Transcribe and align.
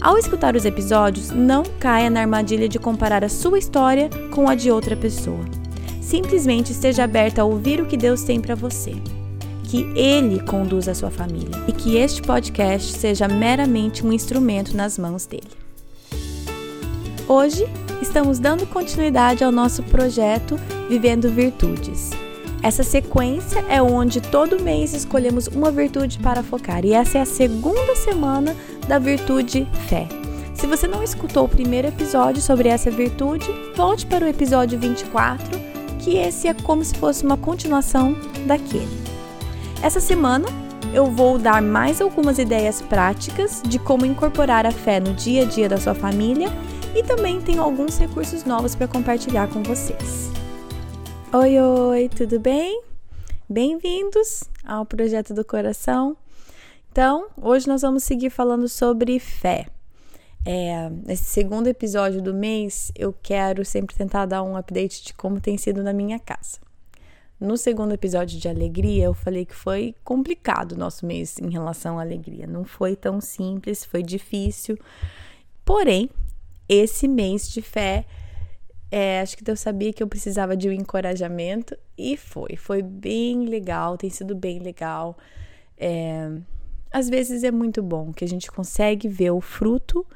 Ao 0.00 0.16
escutar 0.16 0.54
os 0.54 0.64
episódios, 0.64 1.30
não 1.30 1.64
caia 1.80 2.08
na 2.08 2.20
armadilha 2.20 2.68
de 2.68 2.78
comparar 2.78 3.24
a 3.24 3.28
sua 3.28 3.58
história 3.58 4.08
com 4.30 4.48
a 4.48 4.54
de 4.54 4.70
outra 4.70 4.96
pessoa. 4.96 5.44
Simplesmente 6.00 6.70
esteja 6.70 7.02
aberta 7.02 7.42
a 7.42 7.44
ouvir 7.44 7.80
o 7.80 7.86
que 7.86 7.96
Deus 7.96 8.22
tem 8.22 8.40
para 8.40 8.54
você. 8.54 8.92
Que 9.64 9.82
Ele 9.98 10.40
conduza 10.40 10.92
a 10.92 10.94
sua 10.94 11.10
família 11.10 11.50
e 11.66 11.72
que 11.72 11.96
este 11.96 12.22
podcast 12.22 12.92
seja 12.92 13.26
meramente 13.26 14.06
um 14.06 14.12
instrumento 14.12 14.76
nas 14.76 14.96
mãos 14.96 15.26
dele. 15.26 15.50
Hoje, 17.26 17.66
estamos 18.00 18.38
dando 18.38 18.66
continuidade 18.66 19.42
ao 19.42 19.52
nosso 19.52 19.82
projeto 19.82 20.58
Vivendo 20.88 21.28
Virtudes. 21.28 22.10
Essa 22.62 22.82
sequência 22.82 23.64
é 23.68 23.80
onde 23.80 24.20
todo 24.20 24.62
mês 24.62 24.92
escolhemos 24.92 25.46
uma 25.46 25.70
virtude 25.70 26.18
para 26.18 26.42
focar, 26.42 26.84
e 26.84 26.92
essa 26.92 27.18
é 27.18 27.20
a 27.20 27.26
segunda 27.26 27.94
semana 27.94 28.54
da 28.88 28.98
virtude 28.98 29.66
fé. 29.88 30.08
Se 30.54 30.66
você 30.66 30.88
não 30.88 31.02
escutou 31.02 31.44
o 31.44 31.48
primeiro 31.48 31.86
episódio 31.86 32.42
sobre 32.42 32.68
essa 32.68 32.90
virtude, 32.90 33.46
volte 33.76 34.04
para 34.06 34.24
o 34.24 34.28
episódio 34.28 34.76
24, 34.76 35.58
que 36.00 36.16
esse 36.16 36.48
é 36.48 36.54
como 36.54 36.84
se 36.84 36.96
fosse 36.96 37.24
uma 37.24 37.36
continuação 37.36 38.16
daquele. 38.44 38.88
Essa 39.80 40.00
semana 40.00 40.46
eu 40.92 41.06
vou 41.06 41.38
dar 41.38 41.62
mais 41.62 42.00
algumas 42.00 42.38
ideias 42.38 42.82
práticas 42.82 43.62
de 43.64 43.78
como 43.78 44.04
incorporar 44.04 44.66
a 44.66 44.72
fé 44.72 44.98
no 44.98 45.14
dia 45.14 45.42
a 45.42 45.44
dia 45.44 45.68
da 45.68 45.78
sua 45.78 45.94
família 45.94 46.48
e 46.94 47.04
também 47.04 47.40
tenho 47.40 47.62
alguns 47.62 47.96
recursos 47.98 48.44
novos 48.44 48.74
para 48.74 48.88
compartilhar 48.88 49.46
com 49.48 49.62
vocês. 49.62 50.37
Oi, 51.30 51.60
oi, 51.60 52.08
tudo 52.08 52.40
bem? 52.40 52.82
Bem-vindos 53.46 54.44
ao 54.64 54.86
Projeto 54.86 55.34
do 55.34 55.44
Coração. 55.44 56.16
Então, 56.90 57.28
hoje 57.36 57.68
nós 57.68 57.82
vamos 57.82 58.02
seguir 58.02 58.30
falando 58.30 58.66
sobre 58.66 59.18
fé. 59.18 59.66
É, 60.42 60.88
nesse 60.88 61.24
segundo 61.24 61.66
episódio 61.66 62.22
do 62.22 62.32
mês, 62.32 62.90
eu 62.96 63.14
quero 63.22 63.62
sempre 63.62 63.94
tentar 63.94 64.24
dar 64.24 64.42
um 64.42 64.56
update 64.56 65.04
de 65.04 65.12
como 65.12 65.38
tem 65.38 65.58
sido 65.58 65.82
na 65.82 65.92
minha 65.92 66.18
casa. 66.18 66.60
No 67.38 67.58
segundo 67.58 67.92
episódio 67.92 68.40
de 68.40 68.48
alegria, 68.48 69.04
eu 69.04 69.12
falei 69.12 69.44
que 69.44 69.54
foi 69.54 69.94
complicado 70.02 70.72
o 70.72 70.78
nosso 70.78 71.04
mês 71.04 71.36
em 71.38 71.50
relação 71.50 71.98
à 71.98 72.02
alegria. 72.02 72.46
Não 72.46 72.64
foi 72.64 72.96
tão 72.96 73.20
simples, 73.20 73.84
foi 73.84 74.02
difícil. 74.02 74.78
Porém, 75.62 76.08
esse 76.66 77.06
mês 77.06 77.50
de 77.50 77.60
fé 77.60 78.06
é, 78.90 79.20
acho 79.20 79.36
que 79.36 79.44
Deus 79.44 79.60
sabia 79.60 79.92
que 79.92 80.02
eu 80.02 80.08
precisava 80.08 80.56
de 80.56 80.68
um 80.68 80.72
encorajamento 80.72 81.76
e 81.96 82.16
foi. 82.16 82.56
Foi 82.56 82.82
bem 82.82 83.44
legal, 83.44 83.98
tem 83.98 84.08
sido 84.08 84.34
bem 84.34 84.58
legal. 84.58 85.16
É, 85.76 86.30
às 86.90 87.08
vezes 87.08 87.44
é 87.44 87.50
muito 87.50 87.82
bom 87.82 88.12
que 88.12 88.24
a 88.24 88.28
gente 88.28 88.50
consegue 88.50 89.08
ver 89.08 89.30
o 89.30 89.40
fruto, 89.40 90.06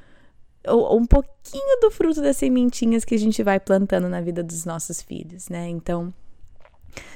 ou, 0.67 0.99
um 0.99 1.05
pouquinho 1.05 1.81
do 1.81 1.91
fruto 1.91 2.23
das 2.23 2.37
sementinhas 2.37 3.05
que 3.05 3.15
a 3.15 3.19
gente 3.19 3.43
vai 3.43 3.61
plantando 3.61 4.09
na 4.09 4.21
vida 4.21 4.43
dos 4.43 4.65
nossos 4.65 5.03
filhos, 5.03 5.49
né? 5.49 5.69
Então, 5.69 6.13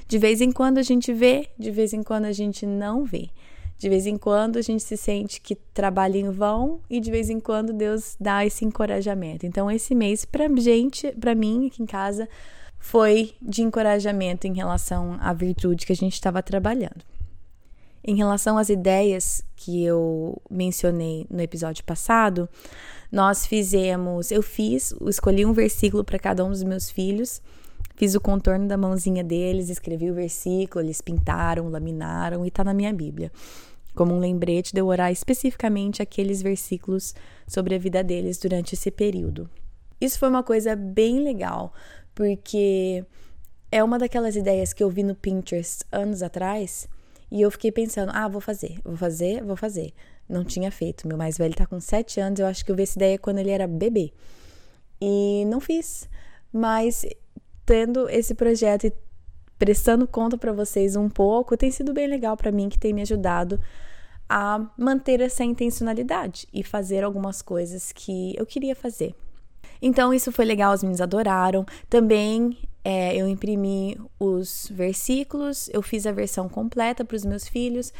de 0.06 0.18
vez 0.18 0.40
em 0.40 0.52
quando 0.52 0.78
a 0.78 0.82
gente 0.82 1.12
vê, 1.12 1.48
de 1.58 1.70
vez 1.70 1.92
em 1.92 2.02
quando 2.02 2.26
a 2.26 2.32
gente 2.32 2.66
não 2.66 3.04
vê. 3.04 3.30
De 3.78 3.88
vez 3.88 4.06
em 4.06 4.16
quando 4.16 4.56
a 4.56 4.62
gente 4.62 4.82
se 4.82 4.96
sente 4.96 5.40
que 5.40 5.54
trabalha 5.54 6.18
em 6.18 6.30
vão 6.30 6.80
e 6.88 6.98
de 6.98 7.10
vez 7.10 7.28
em 7.28 7.38
quando 7.38 7.72
Deus 7.72 8.16
dá 8.18 8.44
esse 8.44 8.64
encorajamento. 8.64 9.44
Então 9.44 9.70
esse 9.70 9.94
mês 9.94 10.24
pra 10.24 10.48
gente, 10.56 11.12
para 11.12 11.34
mim 11.34 11.66
aqui 11.66 11.82
em 11.82 11.86
casa, 11.86 12.28
foi 12.78 13.34
de 13.42 13.62
encorajamento 13.62 14.46
em 14.46 14.54
relação 14.54 15.18
à 15.20 15.32
virtude 15.32 15.84
que 15.84 15.92
a 15.92 15.96
gente 15.96 16.14
estava 16.14 16.42
trabalhando. 16.42 17.04
Em 18.02 18.14
relação 18.14 18.56
às 18.56 18.68
ideias 18.68 19.42
que 19.56 19.84
eu 19.84 20.40
mencionei 20.48 21.26
no 21.28 21.42
episódio 21.42 21.82
passado, 21.84 22.48
nós 23.10 23.46
fizemos, 23.46 24.30
eu 24.30 24.42
fiz, 24.42 24.94
escolhi 25.08 25.44
um 25.44 25.52
versículo 25.52 26.04
para 26.04 26.18
cada 26.18 26.44
um 26.44 26.50
dos 26.50 26.62
meus 26.62 26.88
filhos, 26.88 27.42
fiz 27.96 28.14
o 28.14 28.20
contorno 28.20 28.68
da 28.68 28.76
mãozinha 28.76 29.24
deles, 29.24 29.68
escrevi 29.68 30.10
o 30.10 30.14
versículo, 30.14 30.84
eles 30.84 31.00
pintaram, 31.00 31.68
laminaram 31.68 32.44
e 32.44 32.48
está 32.48 32.62
na 32.62 32.74
minha 32.74 32.92
Bíblia 32.92 33.32
como 33.96 34.14
um 34.14 34.20
lembrete 34.20 34.74
de 34.74 34.80
eu 34.80 34.86
orar 34.86 35.10
especificamente 35.10 36.02
aqueles 36.02 36.42
versículos 36.42 37.14
sobre 37.48 37.74
a 37.74 37.78
vida 37.78 38.04
deles 38.04 38.36
durante 38.36 38.74
esse 38.74 38.90
período. 38.90 39.48
Isso 39.98 40.18
foi 40.18 40.28
uma 40.28 40.42
coisa 40.42 40.76
bem 40.76 41.20
legal, 41.20 41.72
porque 42.14 43.02
é 43.72 43.82
uma 43.82 43.98
daquelas 43.98 44.36
ideias 44.36 44.74
que 44.74 44.84
eu 44.84 44.90
vi 44.90 45.02
no 45.02 45.14
Pinterest 45.14 45.82
anos 45.90 46.22
atrás 46.22 46.86
e 47.30 47.40
eu 47.40 47.50
fiquei 47.50 47.72
pensando: 47.72 48.12
ah, 48.14 48.28
vou 48.28 48.40
fazer, 48.40 48.78
vou 48.84 48.96
fazer, 48.96 49.42
vou 49.42 49.56
fazer. 49.56 49.92
Não 50.28 50.44
tinha 50.44 50.70
feito. 50.70 51.08
Meu 51.08 51.16
mais 51.16 51.38
velho 51.38 51.54
tá 51.54 51.66
com 51.66 51.80
7 51.80 52.20
anos, 52.20 52.38
eu 52.38 52.46
acho 52.46 52.64
que 52.64 52.70
eu 52.70 52.76
vi 52.76 52.82
essa 52.82 52.98
ideia 52.98 53.18
quando 53.18 53.38
ele 53.38 53.50
era 53.50 53.66
bebê. 53.66 54.12
E 55.00 55.44
não 55.46 55.60
fiz. 55.60 56.08
Mas 56.52 57.06
tendo 57.66 58.08
esse 58.08 58.34
projeto 58.34 58.86
e 58.86 58.92
prestando 59.58 60.06
conta 60.06 60.38
para 60.38 60.52
vocês 60.52 60.96
um 60.96 61.08
pouco, 61.08 61.56
tem 61.56 61.70
sido 61.70 61.92
bem 61.92 62.06
legal 62.06 62.36
para 62.36 62.52
mim, 62.52 62.68
que 62.68 62.78
tem 62.78 62.92
me 62.92 63.02
ajudado 63.02 63.60
a 64.28 64.64
manter 64.78 65.20
essa 65.20 65.44
intencionalidade 65.44 66.46
e 66.52 66.62
fazer 66.62 67.04
algumas 67.04 67.42
coisas 67.42 67.92
que 67.92 68.34
eu 68.36 68.46
queria 68.46 68.74
fazer. 68.74 69.14
Então, 69.80 70.12
isso 70.12 70.32
foi 70.32 70.44
legal, 70.44 70.72
os 70.72 70.82
meninos 70.82 71.00
adoraram. 71.00 71.66
Também 71.88 72.56
é, 72.84 73.14
eu 73.16 73.28
imprimi 73.28 73.98
os 74.18 74.68
versículos, 74.70 75.68
eu 75.72 75.82
fiz 75.82 76.06
a 76.06 76.12
versão 76.12 76.48
completa 76.48 77.04
para 77.04 77.16
os 77.16 77.24
meus 77.24 77.46
filhos. 77.46 77.92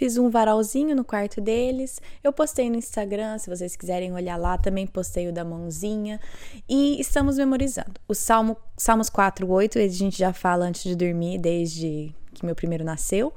Fiz 0.00 0.16
um 0.16 0.30
varalzinho 0.30 0.96
no 0.96 1.04
quarto 1.04 1.42
deles. 1.42 2.00
Eu 2.24 2.32
postei 2.32 2.70
no 2.70 2.76
Instagram, 2.76 3.36
se 3.36 3.50
vocês 3.50 3.76
quiserem 3.76 4.14
olhar 4.14 4.38
lá, 4.38 4.56
também 4.56 4.86
postei 4.86 5.28
o 5.28 5.32
da 5.32 5.44
mãozinha. 5.44 6.18
E 6.66 6.98
estamos 6.98 7.36
memorizando. 7.36 8.00
O 8.08 8.14
Salmo, 8.14 8.56
Salmos 8.78 9.10
4, 9.10 9.46
8, 9.46 9.78
a 9.78 9.88
gente 9.88 10.16
já 10.18 10.32
fala 10.32 10.64
antes 10.64 10.84
de 10.84 10.96
dormir, 10.96 11.36
desde 11.36 12.14
que 12.32 12.46
meu 12.46 12.54
primeiro 12.54 12.82
nasceu. 12.82 13.30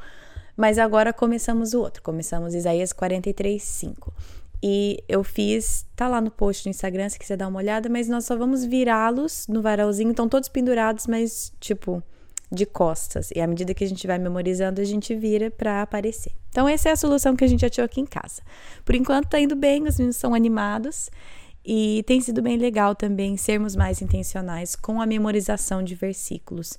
Mas 0.56 0.78
agora 0.80 1.12
começamos 1.12 1.74
o 1.74 1.82
outro. 1.82 2.02
Começamos 2.02 2.56
Isaías 2.56 2.94
43, 2.94 3.62
5. 3.62 4.14
E 4.64 5.04
eu 5.10 5.22
fiz, 5.22 5.86
tá 5.98 6.08
lá 6.08 6.22
no 6.22 6.32
post 6.32 6.66
no 6.66 6.70
Instagram 6.70 7.10
se 7.10 7.20
quiser 7.20 7.36
dar 7.36 7.50
uma 7.50 7.60
olhada, 7.60 7.90
mas 7.90 8.08
nós 8.08 8.24
só 8.24 8.38
vamos 8.38 8.64
virá-los 8.64 9.48
no 9.50 9.62
varalzinho, 9.62 10.12
estão 10.12 10.30
todos 10.30 10.48
pendurados, 10.48 11.08
mas 11.08 11.52
tipo, 11.60 12.02
de 12.54 12.66
costas. 12.66 13.32
E 13.36 13.42
à 13.42 13.48
medida 13.48 13.74
que 13.74 13.84
a 13.84 13.88
gente 13.88 14.06
vai 14.06 14.20
memorizando, 14.20 14.80
a 14.80 14.84
gente 14.84 15.16
vira 15.16 15.50
para 15.50 15.82
aparecer. 15.82 16.32
Então, 16.50 16.70
essa 16.70 16.90
é 16.90 16.92
a 16.92 16.96
solução 16.96 17.36
que 17.36 17.44
a 17.44 17.48
gente 17.48 17.66
achou 17.66 17.84
aqui 17.84 18.00
em 18.00 18.06
casa. 18.06 18.42
Por 18.86 18.94
enquanto, 18.94 19.30
tá 19.30 19.40
indo 19.40 19.56
bem, 19.56 19.84
os 19.88 19.98
meninos 19.98 20.18
são 20.18 20.36
animados. 20.36 21.10
E 21.66 22.04
tem 22.06 22.20
sido 22.20 22.42
bem 22.42 22.58
legal 22.58 22.94
também 22.94 23.38
sermos 23.38 23.74
mais 23.74 24.02
intencionais 24.02 24.76
com 24.76 25.02
a 25.02 25.06
memorização 25.06 25.82
de 25.82 25.96
versículos. 25.96 26.78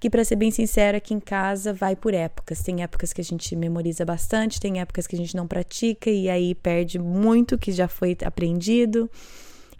Que, 0.00 0.10
para 0.10 0.24
ser 0.24 0.36
bem 0.36 0.50
sincera, 0.50 0.98
aqui 0.98 1.14
em 1.14 1.20
casa 1.20 1.72
vai 1.72 1.94
por 1.94 2.12
épocas. 2.12 2.60
Tem 2.60 2.82
épocas 2.82 3.12
que 3.12 3.20
a 3.20 3.24
gente 3.24 3.54
memoriza 3.54 4.04
bastante, 4.04 4.60
tem 4.60 4.80
épocas 4.80 5.06
que 5.06 5.14
a 5.14 5.18
gente 5.18 5.36
não 5.36 5.46
pratica 5.46 6.10
e 6.10 6.28
aí 6.28 6.54
perde 6.54 6.98
muito 6.98 7.56
que 7.56 7.72
já 7.72 7.86
foi 7.86 8.16
aprendido. 8.24 9.08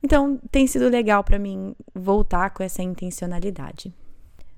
Então, 0.03 0.38
tem 0.50 0.67
sido 0.67 0.88
legal 0.88 1.25
para 1.25 1.38
mim 1.38 1.75
voltar 1.94 2.50
com 2.50 2.62
essa 2.62 2.82
intencionalidade. 2.82 3.93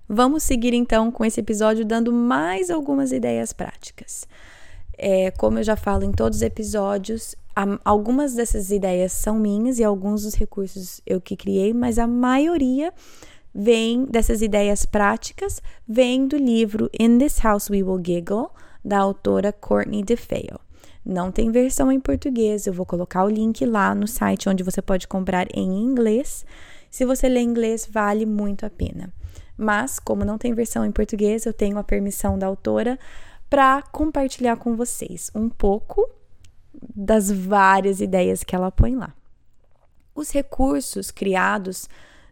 Vamos 0.08 0.44
seguir 0.44 0.72
então 0.72 1.10
com 1.10 1.24
esse 1.24 1.40
episódio 1.40 1.84
dando 1.84 2.12
mais 2.12 2.70
algumas 2.70 3.10
ideias 3.10 3.52
práticas. 3.52 4.26
É, 4.96 5.30
como 5.32 5.58
eu 5.58 5.62
já 5.62 5.76
falo 5.76 6.04
em 6.04 6.12
todos 6.12 6.38
os 6.38 6.42
episódios, 6.42 7.34
algumas 7.84 8.34
dessas 8.34 8.70
ideias 8.70 9.12
são 9.12 9.38
minhas 9.38 9.78
e 9.78 9.84
alguns 9.84 10.22
dos 10.22 10.34
recursos 10.34 11.00
eu 11.06 11.20
que 11.20 11.36
criei, 11.36 11.74
mas 11.74 11.98
a 11.98 12.06
maioria 12.06 12.92
vem 13.54 14.04
dessas 14.04 14.42
ideias 14.42 14.86
práticas, 14.86 15.60
vem 15.88 16.26
do 16.26 16.36
livro 16.36 16.90
In 16.98 17.18
This 17.18 17.38
House 17.38 17.68
We 17.68 17.82
Will 17.82 18.02
Giggle, 18.04 18.50
da 18.84 18.98
autora 18.98 19.52
Courtney 19.52 20.04
DeFeo. 20.04 20.60
Não 21.04 21.32
tem 21.32 21.50
versão 21.50 21.90
em 21.90 22.00
português, 22.00 22.66
eu 22.66 22.72
vou 22.72 22.86
colocar 22.86 23.24
o 23.24 23.28
link 23.28 23.64
lá 23.64 23.94
no 23.94 24.06
site 24.06 24.48
onde 24.48 24.62
você 24.62 24.82
pode 24.82 25.08
comprar 25.08 25.46
em 25.54 25.82
inglês. 25.82 26.44
Se 26.90 27.04
você 27.04 27.28
lê 27.28 27.40
inglês, 27.40 27.88
vale 27.90 28.26
muito 28.26 28.66
a 28.66 28.70
pena. 28.70 29.12
Mas, 29.56 29.98
como 29.98 30.24
não 30.24 30.38
tem 30.38 30.54
versão 30.54 30.84
em 30.84 30.92
português, 30.92 31.46
eu 31.46 31.52
tenho 31.52 31.78
a 31.78 31.84
permissão 31.84 32.38
da 32.38 32.46
autora 32.46 32.98
para 33.48 33.82
compartilhar 33.82 34.56
com 34.56 34.76
vocês 34.76 35.30
um 35.34 35.48
pouco 35.48 36.08
das 36.94 37.30
várias 37.30 38.00
ideias 38.00 38.42
que 38.42 38.54
ela 38.54 38.70
põe 38.70 38.94
lá. 38.94 39.14
Os 40.14 40.30
recursos 40.30 41.10
criados 41.10 41.88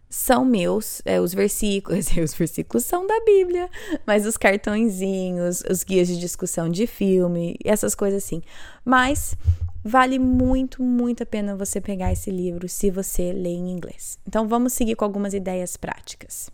são 0.08 0.44
meus, 0.44 1.02
é, 1.04 1.20
os 1.20 1.34
versículos, 1.34 2.06
os 2.16 2.34
versículos 2.34 2.84
são 2.84 3.06
da 3.06 3.20
Bíblia, 3.24 3.68
mas 4.06 4.26
os 4.26 4.36
cartõezinhos, 4.36 5.62
os 5.68 5.82
guias 5.82 6.08
de 6.08 6.18
discussão 6.18 6.68
de 6.68 6.86
filme, 6.86 7.56
essas 7.64 7.94
coisas 7.94 8.22
assim. 8.22 8.42
Mas 8.84 9.36
vale 9.84 10.18
muito, 10.18 10.82
muito 10.82 11.22
a 11.22 11.26
pena 11.26 11.56
você 11.56 11.80
pegar 11.80 12.12
esse 12.12 12.30
livro 12.30 12.68
se 12.68 12.90
você 12.90 13.32
lê 13.32 13.50
em 13.50 13.70
inglês. 13.70 14.18
Então 14.26 14.46
vamos 14.48 14.72
seguir 14.72 14.94
com 14.94 15.04
algumas 15.04 15.34
ideias 15.34 15.76
práticas. 15.76 16.48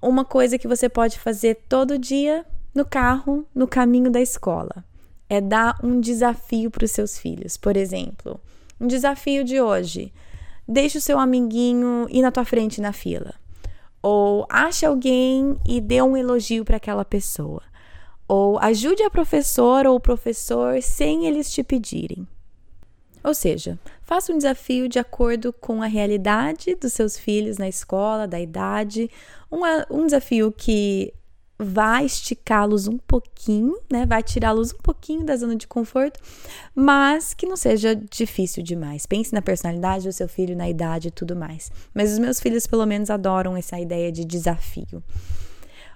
Uma 0.00 0.24
coisa 0.24 0.58
que 0.58 0.68
você 0.68 0.88
pode 0.88 1.18
fazer 1.18 1.58
todo 1.68 1.98
dia 1.98 2.44
no 2.74 2.84
carro, 2.84 3.46
no 3.54 3.66
caminho 3.66 4.10
da 4.10 4.20
escola, 4.20 4.84
é 5.28 5.40
dar 5.40 5.78
um 5.82 6.00
desafio 6.00 6.70
para 6.70 6.84
os 6.84 6.90
seus 6.90 7.18
filhos. 7.18 7.56
Por 7.56 7.76
exemplo, 7.76 8.38
um 8.80 8.86
desafio 8.86 9.42
de 9.42 9.60
hoje 9.60 10.12
deixe 10.68 10.98
o 10.98 11.00
seu 11.00 11.18
amiguinho 11.18 12.06
ir 12.10 12.22
na 12.22 12.30
tua 12.30 12.44
frente 12.44 12.80
na 12.80 12.92
fila. 12.92 13.34
Ou 14.02 14.46
ache 14.48 14.84
alguém 14.84 15.58
e 15.66 15.80
dê 15.80 16.02
um 16.02 16.16
elogio 16.16 16.64
para 16.64 16.76
aquela 16.76 17.04
pessoa. 17.04 17.62
Ou 18.28 18.58
ajude 18.58 19.02
a 19.02 19.10
professora 19.10 19.90
ou 19.90 19.96
o 19.96 20.00
professor 20.00 20.80
sem 20.82 21.26
eles 21.26 21.50
te 21.50 21.62
pedirem. 21.62 22.26
Ou 23.26 23.34
seja, 23.34 23.76
faça 24.02 24.32
um 24.32 24.36
desafio 24.36 24.88
de 24.88 25.00
acordo 25.00 25.52
com 25.52 25.82
a 25.82 25.86
realidade 25.86 26.76
dos 26.76 26.92
seus 26.92 27.18
filhos 27.18 27.58
na 27.58 27.68
escola, 27.68 28.24
da 28.24 28.38
idade. 28.38 29.10
Um, 29.50 29.62
um 29.90 30.06
desafio 30.06 30.54
que 30.56 31.12
vai 31.58 32.04
esticá-los 32.04 32.86
um 32.86 32.96
pouquinho, 32.96 33.76
né? 33.90 34.06
Vai 34.06 34.22
tirá-los 34.22 34.72
um 34.72 34.78
pouquinho 34.78 35.24
da 35.24 35.36
zona 35.36 35.56
de 35.56 35.66
conforto, 35.66 36.20
mas 36.72 37.34
que 37.34 37.46
não 37.46 37.56
seja 37.56 37.96
difícil 37.96 38.62
demais. 38.62 39.06
Pense 39.06 39.34
na 39.34 39.42
personalidade 39.42 40.06
do 40.06 40.12
seu 40.12 40.28
filho, 40.28 40.54
na 40.54 40.68
idade 40.68 41.08
e 41.08 41.10
tudo 41.10 41.34
mais. 41.34 41.72
Mas 41.92 42.12
os 42.12 42.20
meus 42.20 42.38
filhos, 42.38 42.64
pelo 42.64 42.86
menos, 42.86 43.10
adoram 43.10 43.56
essa 43.56 43.76
ideia 43.80 44.12
de 44.12 44.24
desafio. 44.24 45.02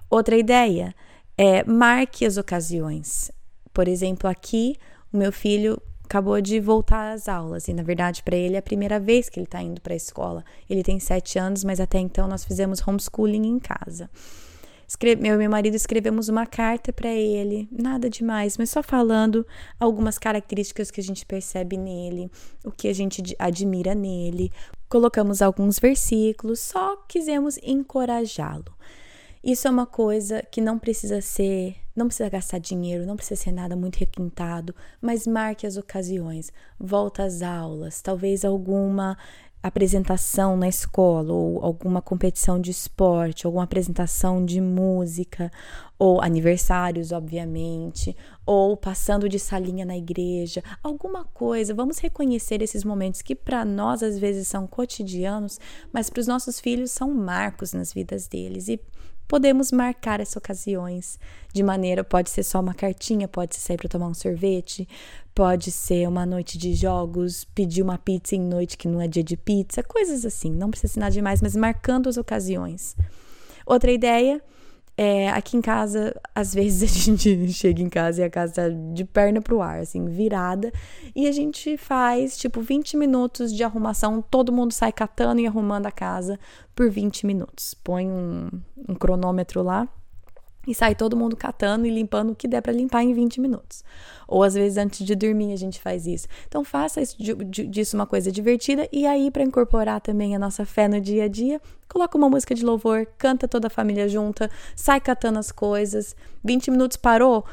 Outra 0.09 0.35
ideia 0.35 0.93
é 1.37 1.63
marque 1.63 2.25
as 2.25 2.35
ocasiões. 2.35 3.31
Por 3.73 3.87
exemplo, 3.87 4.29
aqui, 4.29 4.75
o 5.13 5.17
meu 5.17 5.31
filho 5.31 5.81
acabou 6.11 6.41
de 6.41 6.59
voltar 6.59 7.13
às 7.13 7.29
aulas 7.29 7.69
e, 7.69 7.73
na 7.73 7.83
verdade, 7.83 8.21
para 8.21 8.35
ele 8.35 8.55
é 8.55 8.59
a 8.59 8.61
primeira 8.61 8.99
vez 8.99 9.29
que 9.29 9.39
ele 9.39 9.45
está 9.45 9.63
indo 9.63 9.79
para 9.79 9.93
a 9.93 9.95
escola. 9.95 10.43
Ele 10.69 10.83
tem 10.83 10.99
sete 10.99 11.39
anos, 11.39 11.63
mas 11.63 11.79
até 11.79 11.99
então 11.99 12.27
nós 12.27 12.43
fizemos 12.43 12.85
homeschooling 12.85 13.47
em 13.47 13.57
casa. 13.57 14.09
Escreve, 14.85 15.21
meu 15.21 15.35
e 15.35 15.37
meu 15.37 15.49
marido 15.49 15.73
escrevemos 15.73 16.27
uma 16.27 16.45
carta 16.45 16.91
para 16.91 17.07
ele, 17.07 17.65
nada 17.71 18.09
demais, 18.09 18.57
mas 18.57 18.69
só 18.69 18.83
falando 18.83 19.47
algumas 19.79 20.17
características 20.17 20.91
que 20.91 20.99
a 20.99 21.03
gente 21.03 21.25
percebe 21.25 21.77
nele, 21.77 22.29
o 22.65 22.71
que 22.71 22.89
a 22.89 22.93
gente 22.93 23.23
admira 23.39 23.95
nele. 23.95 24.51
Colocamos 24.89 25.41
alguns 25.41 25.79
versículos, 25.79 26.59
só 26.59 26.97
quisemos 27.07 27.57
encorajá-lo. 27.63 28.75
Isso 29.43 29.67
é 29.67 29.71
uma 29.71 29.87
coisa 29.87 30.43
que 30.43 30.61
não 30.61 30.77
precisa 30.77 31.19
ser, 31.19 31.75
não 31.95 32.05
precisa 32.05 32.29
gastar 32.29 32.59
dinheiro, 32.59 33.07
não 33.07 33.15
precisa 33.15 33.41
ser 33.41 33.51
nada 33.51 33.75
muito 33.75 33.95
requintado, 33.97 34.75
mas 35.01 35.25
marque 35.25 35.65
as 35.65 35.77
ocasiões, 35.77 36.51
volta 36.79 37.23
às 37.23 37.41
aulas, 37.41 38.01
talvez 38.01 38.45
alguma 38.45 39.17
apresentação 39.63 40.57
na 40.57 40.67
escola, 40.67 41.33
ou 41.33 41.63
alguma 41.63 42.01
competição 42.01 42.59
de 42.59 42.71
esporte, 42.71 43.45
alguma 43.45 43.63
apresentação 43.63 44.43
de 44.43 44.59
música, 44.59 45.51
ou 45.99 46.21
aniversários, 46.21 47.11
obviamente, 47.11 48.15
ou 48.45 48.75
passando 48.75 49.29
de 49.29 49.37
salinha 49.37 49.85
na 49.85 49.95
igreja, 49.95 50.63
alguma 50.83 51.25
coisa. 51.25 51.75
Vamos 51.75 51.99
reconhecer 51.99 52.61
esses 52.61 52.83
momentos 52.83 53.21
que 53.21 53.35
para 53.35 53.63
nós 53.63 54.01
às 54.01 54.17
vezes 54.17 54.47
são 54.47 54.65
cotidianos, 54.65 55.59
mas 55.93 56.09
para 56.09 56.21
os 56.21 56.27
nossos 56.27 56.59
filhos 56.59 56.91
são 56.91 57.13
marcos 57.13 57.71
nas 57.71 57.93
vidas 57.93 58.27
deles. 58.27 58.67
E 58.67 58.79
podemos 59.31 59.71
marcar 59.71 60.19
essas 60.19 60.35
ocasiões 60.35 61.17
de 61.53 61.63
maneira, 61.63 62.03
pode 62.03 62.29
ser 62.29 62.43
só 62.43 62.59
uma 62.59 62.73
cartinha, 62.73 63.29
pode 63.29 63.55
ser 63.55 63.61
sair 63.61 63.77
para 63.77 63.87
tomar 63.87 64.09
um 64.09 64.13
sorvete, 64.13 64.85
pode 65.33 65.71
ser 65.71 66.05
uma 66.05 66.25
noite 66.25 66.57
de 66.57 66.73
jogos, 66.73 67.45
pedir 67.45 67.81
uma 67.81 67.97
pizza 67.97 68.35
em 68.35 68.41
noite 68.41 68.77
que 68.77 68.89
não 68.89 68.99
é 68.99 69.07
dia 69.07 69.23
de 69.23 69.37
pizza, 69.37 69.81
coisas 69.83 70.25
assim, 70.25 70.51
não 70.51 70.69
precisa 70.69 70.95
ser 70.95 70.99
nada 70.99 71.13
demais, 71.13 71.41
mas 71.41 71.55
marcando 71.55 72.09
as 72.09 72.17
ocasiões. 72.17 72.93
Outra 73.65 73.89
ideia 73.89 74.43
é, 75.03 75.31
aqui 75.31 75.57
em 75.57 75.61
casa, 75.61 76.15
às 76.35 76.53
vezes 76.53 76.83
a 76.83 76.99
gente 76.99 77.51
chega 77.51 77.81
em 77.81 77.89
casa 77.89 78.21
e 78.21 78.23
a 78.23 78.29
casa 78.29 78.53
tá 78.53 78.69
de 78.93 79.03
perna 79.03 79.41
pro 79.41 79.59
ar, 79.59 79.79
assim, 79.79 80.05
virada, 80.05 80.71
e 81.15 81.27
a 81.27 81.31
gente 81.31 81.75
faz 81.75 82.37
tipo 82.37 82.61
20 82.61 82.97
minutos 82.97 83.51
de 83.51 83.63
arrumação, 83.63 84.21
todo 84.21 84.51
mundo 84.51 84.71
sai 84.71 84.91
catando 84.91 85.41
e 85.41 85.47
arrumando 85.47 85.87
a 85.87 85.91
casa 85.91 86.39
por 86.75 86.87
20 86.87 87.25
minutos. 87.25 87.73
Põe 87.73 88.05
um, 88.05 88.49
um 88.87 88.93
cronômetro 88.93 89.63
lá 89.63 89.89
e 90.67 90.75
sai 90.75 90.93
todo 90.93 91.17
mundo 91.17 91.35
catando 91.35 91.85
e 91.85 91.89
limpando 91.89 92.31
o 92.31 92.35
que 92.35 92.47
der 92.47 92.61
para 92.61 92.71
limpar 92.71 93.03
em 93.03 93.13
20 93.13 93.41
minutos. 93.41 93.83
Ou 94.27 94.43
às 94.43 94.53
vezes 94.53 94.77
antes 94.77 95.05
de 95.05 95.15
dormir 95.15 95.53
a 95.53 95.55
gente 95.55 95.79
faz 95.79 96.05
isso. 96.05 96.27
Então 96.47 96.63
faça 96.63 97.01
isso, 97.01 97.17
disso 97.49 97.97
uma 97.97 98.05
coisa 98.05 98.31
divertida 98.31 98.87
e 98.91 99.05
aí 99.05 99.31
para 99.31 99.43
incorporar 99.43 100.01
também 100.01 100.35
a 100.35 100.39
nossa 100.39 100.65
fé 100.65 100.87
no 100.87 101.01
dia 101.01 101.25
a 101.25 101.27
dia, 101.27 101.59
coloca 101.89 102.17
uma 102.17 102.29
música 102.29 102.53
de 102.53 102.63
louvor, 102.63 103.07
canta 103.17 103.47
toda 103.47 103.67
a 103.67 103.69
família 103.69 104.07
junta, 104.07 104.49
sai 104.75 104.99
catando 104.99 105.39
as 105.39 105.51
coisas. 105.51 106.15
20 106.43 106.71
minutos 106.71 106.97
parou, 106.97 107.45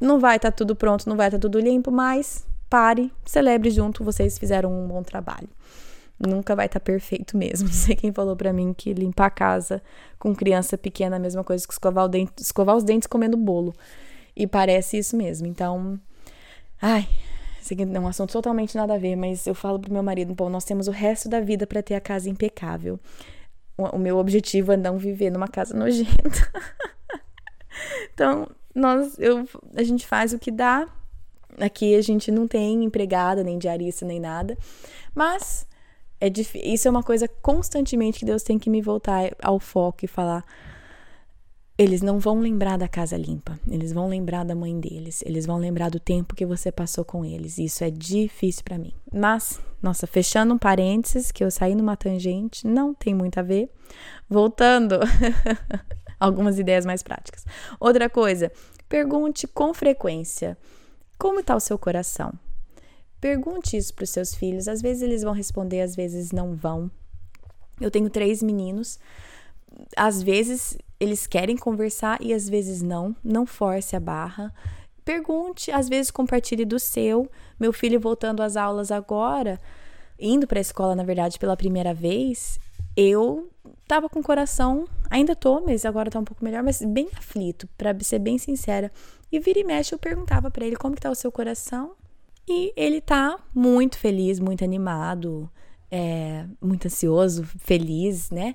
não 0.00 0.18
vai 0.18 0.36
estar 0.36 0.50
tá 0.50 0.56
tudo 0.56 0.74
pronto, 0.74 1.08
não 1.08 1.16
vai 1.16 1.28
estar 1.28 1.38
tá 1.38 1.42
tudo 1.42 1.60
limpo, 1.60 1.90
mas 1.90 2.46
pare, 2.68 3.12
celebre 3.24 3.70
junto, 3.70 4.02
vocês 4.02 4.38
fizeram 4.38 4.72
um 4.72 4.88
bom 4.88 5.02
trabalho 5.02 5.48
nunca 6.26 6.54
vai 6.54 6.66
estar 6.66 6.80
tá 6.80 6.84
perfeito 6.84 7.36
mesmo. 7.36 7.68
Não 7.68 7.74
sei 7.74 7.96
quem 7.96 8.12
falou 8.12 8.36
para 8.36 8.52
mim 8.52 8.72
que 8.72 8.92
limpar 8.92 9.26
a 9.26 9.30
casa 9.30 9.82
com 10.18 10.34
criança 10.34 10.78
pequena 10.78 11.16
é 11.16 11.18
a 11.18 11.20
mesma 11.20 11.44
coisa 11.44 11.66
que 11.66 11.72
escovar, 11.72 12.08
dente, 12.08 12.32
escovar 12.40 12.76
os 12.76 12.84
dentes 12.84 13.06
comendo 13.06 13.36
bolo. 13.36 13.74
E 14.34 14.46
parece 14.46 14.98
isso 14.98 15.16
mesmo. 15.16 15.46
Então, 15.46 16.00
ai, 16.80 17.08
aqui 17.70 17.82
é 17.82 18.00
um 18.00 18.06
assunto 18.06 18.32
totalmente 18.32 18.76
nada 18.76 18.94
a 18.94 18.98
ver, 18.98 19.16
mas 19.16 19.46
eu 19.46 19.54
falo 19.54 19.78
pro 19.78 19.92
meu 19.92 20.02
marido, 20.02 20.34
pô, 20.34 20.48
nós 20.48 20.64
temos 20.64 20.88
o 20.88 20.90
resto 20.90 21.28
da 21.28 21.40
vida 21.40 21.66
para 21.66 21.82
ter 21.82 21.94
a 21.94 22.00
casa 22.00 22.28
impecável. 22.28 22.98
O, 23.76 23.84
o 23.84 23.98
meu 23.98 24.18
objetivo 24.18 24.72
é 24.72 24.76
não 24.76 24.98
viver 24.98 25.30
numa 25.30 25.48
casa 25.48 25.74
nojenta. 25.76 26.52
então, 28.12 28.48
nós, 28.74 29.18
eu, 29.18 29.46
a 29.74 29.82
gente 29.82 30.06
faz 30.06 30.32
o 30.32 30.38
que 30.38 30.50
dá. 30.50 30.88
Aqui 31.60 31.94
a 31.94 32.00
gente 32.00 32.30
não 32.30 32.48
tem 32.48 32.82
empregada, 32.84 33.44
nem 33.44 33.58
diarista, 33.58 34.06
nem 34.06 34.18
nada. 34.18 34.56
Mas 35.14 35.66
é 36.22 36.30
isso 36.62 36.86
é 36.86 36.90
uma 36.90 37.02
coisa 37.02 37.26
constantemente 37.26 38.20
que 38.20 38.24
Deus 38.24 38.44
tem 38.44 38.56
que 38.56 38.70
me 38.70 38.80
voltar 38.80 39.34
ao 39.42 39.58
foco 39.58 40.04
e 40.04 40.08
falar. 40.08 40.44
Eles 41.76 42.00
não 42.00 42.20
vão 42.20 42.38
lembrar 42.38 42.76
da 42.78 42.86
casa 42.86 43.16
limpa, 43.16 43.58
eles 43.68 43.92
vão 43.92 44.06
lembrar 44.06 44.44
da 44.44 44.54
mãe 44.54 44.78
deles, 44.78 45.20
eles 45.26 45.44
vão 45.44 45.58
lembrar 45.58 45.90
do 45.90 45.98
tempo 45.98 46.36
que 46.36 46.46
você 46.46 46.70
passou 46.70 47.04
com 47.04 47.24
eles. 47.24 47.58
Isso 47.58 47.82
é 47.82 47.90
difícil 47.90 48.62
para 48.62 48.78
mim. 48.78 48.92
Mas, 49.12 49.60
nossa, 49.82 50.06
fechando 50.06 50.54
um 50.54 50.58
parênteses, 50.58 51.32
que 51.32 51.42
eu 51.42 51.50
saí 51.50 51.74
numa 51.74 51.96
tangente, 51.96 52.68
não 52.68 52.94
tem 52.94 53.14
muito 53.14 53.38
a 53.38 53.42
ver. 53.42 53.68
Voltando, 54.30 55.00
algumas 56.20 56.56
ideias 56.56 56.86
mais 56.86 57.02
práticas. 57.02 57.44
Outra 57.80 58.08
coisa, 58.08 58.52
pergunte 58.88 59.48
com 59.48 59.74
frequência: 59.74 60.56
como 61.18 61.40
está 61.40 61.56
o 61.56 61.60
seu 61.60 61.76
coração? 61.76 62.32
Pergunte 63.22 63.76
isso 63.76 63.94
para 63.94 64.02
os 64.02 64.10
seus 64.10 64.34
filhos. 64.34 64.66
Às 64.66 64.82
vezes 64.82 65.00
eles 65.00 65.22
vão 65.22 65.32
responder, 65.32 65.80
às 65.80 65.94
vezes 65.94 66.32
não 66.32 66.56
vão. 66.56 66.90
Eu 67.80 67.88
tenho 67.88 68.10
três 68.10 68.42
meninos. 68.42 68.98
Às 69.96 70.20
vezes 70.20 70.76
eles 70.98 71.24
querem 71.24 71.56
conversar 71.56 72.20
e 72.20 72.34
às 72.34 72.48
vezes 72.48 72.82
não. 72.82 73.14
Não 73.22 73.46
force 73.46 73.94
a 73.94 74.00
barra. 74.00 74.52
Pergunte, 75.04 75.70
às 75.70 75.88
vezes 75.88 76.10
compartilhe 76.10 76.64
do 76.64 76.80
seu. 76.80 77.30
Meu 77.60 77.72
filho 77.72 78.00
voltando 78.00 78.42
às 78.42 78.56
aulas 78.56 78.90
agora, 78.90 79.60
indo 80.18 80.44
para 80.44 80.58
a 80.58 80.60
escola, 80.60 80.96
na 80.96 81.04
verdade, 81.04 81.38
pela 81.38 81.56
primeira 81.56 81.94
vez, 81.94 82.58
eu 82.96 83.48
tava 83.86 84.08
com 84.08 84.18
o 84.18 84.24
coração, 84.24 84.84
ainda 85.08 85.36
tô, 85.36 85.60
mas 85.60 85.84
agora 85.84 86.10
tá 86.10 86.18
um 86.18 86.24
pouco 86.24 86.44
melhor, 86.44 86.64
mas 86.64 86.82
bem 86.82 87.08
aflito, 87.16 87.68
para 87.78 87.96
ser 88.00 88.18
bem 88.18 88.36
sincera. 88.36 88.90
E 89.30 89.38
vira 89.38 89.60
e 89.60 89.64
mexe 89.64 89.94
eu 89.94 89.98
perguntava 89.98 90.50
para 90.50 90.66
ele 90.66 90.74
como 90.74 90.96
que 90.96 91.00
tá 91.00 91.10
o 91.10 91.14
seu 91.14 91.30
coração. 91.30 91.94
E 92.48 92.72
ele 92.76 93.00
tá 93.00 93.38
muito 93.54 93.98
feliz, 93.98 94.40
muito 94.40 94.64
animado, 94.64 95.50
é, 95.90 96.44
muito 96.60 96.86
ansioso, 96.86 97.44
feliz, 97.44 98.30
né? 98.30 98.54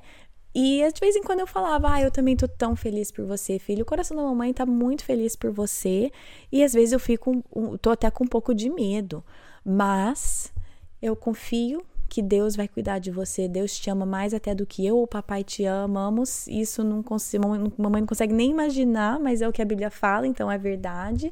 E 0.60 0.82
de 0.92 1.00
vez 1.00 1.16
em 1.16 1.22
quando 1.22 1.42
eu 1.42 1.48
falava, 1.48 1.94
ah, 1.94 2.02
eu 2.02 2.10
também 2.10 2.36
tô 2.36 2.48
tão 2.48 2.76
feliz 2.76 3.12
por 3.12 3.26
você, 3.26 3.60
filho. 3.60 3.84
O 3.84 3.86
coração 3.86 4.18
da 4.18 4.24
mamãe 4.24 4.52
tá 4.52 4.66
muito 4.66 5.04
feliz 5.04 5.36
por 5.36 5.52
você. 5.52 6.12
E 6.52 6.64
às 6.64 6.74
vezes 6.74 6.94
eu 6.94 7.00
fico, 7.00 7.44
tô 7.80 7.92
até 7.92 8.10
com 8.10 8.24
um 8.24 8.28
pouco 8.28 8.56
de 8.56 8.68
medo. 8.68 9.24
Mas 9.64 10.52
eu 11.00 11.16
confio 11.16 11.86
que 12.10 12.24
Deus 12.24 12.56
vai 12.56 12.68
cuidar 12.68 12.98
de 12.98 13.12
você. 13.12 13.48
Deus 13.48 13.78
te 13.78 13.90
ama 13.92 14.06
mais 14.06 14.34
até 14.34 14.56
do 14.56 14.66
que 14.66 14.84
eu 14.84 15.00
o 15.00 15.06
papai 15.06 15.44
te 15.44 15.64
amamos. 15.66 16.48
Isso 16.48 16.84
não 16.84 17.04
consigo, 17.04 17.48
mamãe 17.78 18.02
não 18.02 18.08
consegue 18.08 18.34
nem 18.34 18.50
imaginar, 18.50 19.20
mas 19.20 19.44
é 19.44 19.48
o 19.48 19.54
que 19.54 19.62
a 19.62 19.66
Bíblia 19.66 19.92
fala, 19.92 20.26
então 20.26 20.52
é 20.52 20.58
verdade. 20.58 21.32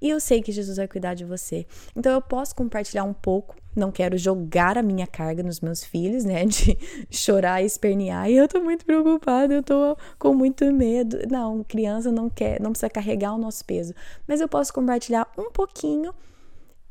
E 0.00 0.10
eu 0.10 0.20
sei 0.20 0.42
que 0.42 0.52
Jesus 0.52 0.76
vai 0.76 0.88
cuidar 0.88 1.14
de 1.14 1.24
você. 1.24 1.66
Então 1.94 2.12
eu 2.12 2.22
posso 2.22 2.54
compartilhar 2.54 3.04
um 3.04 3.14
pouco 3.14 3.54
não 3.76 3.92
quero 3.92 4.16
jogar 4.16 4.78
a 4.78 4.82
minha 4.82 5.06
carga 5.06 5.42
nos 5.42 5.60
meus 5.60 5.84
filhos, 5.84 6.24
né? 6.24 6.46
De 6.46 6.78
chorar 7.10 7.62
e 7.62 7.66
espernear. 7.66 8.30
E 8.30 8.34
eu 8.34 8.48
tô 8.48 8.58
muito 8.60 8.86
preocupada, 8.86 9.52
eu 9.52 9.62
tô 9.62 9.96
com 10.18 10.34
muito 10.34 10.64
medo. 10.72 11.18
Não, 11.30 11.62
criança 11.62 12.10
não 12.10 12.30
quer, 12.30 12.58
não 12.58 12.70
precisa 12.70 12.88
carregar 12.88 13.34
o 13.34 13.38
nosso 13.38 13.62
peso. 13.66 13.94
Mas 14.26 14.40
eu 14.40 14.48
posso 14.48 14.72
compartilhar 14.72 15.30
um 15.36 15.50
pouquinho 15.50 16.14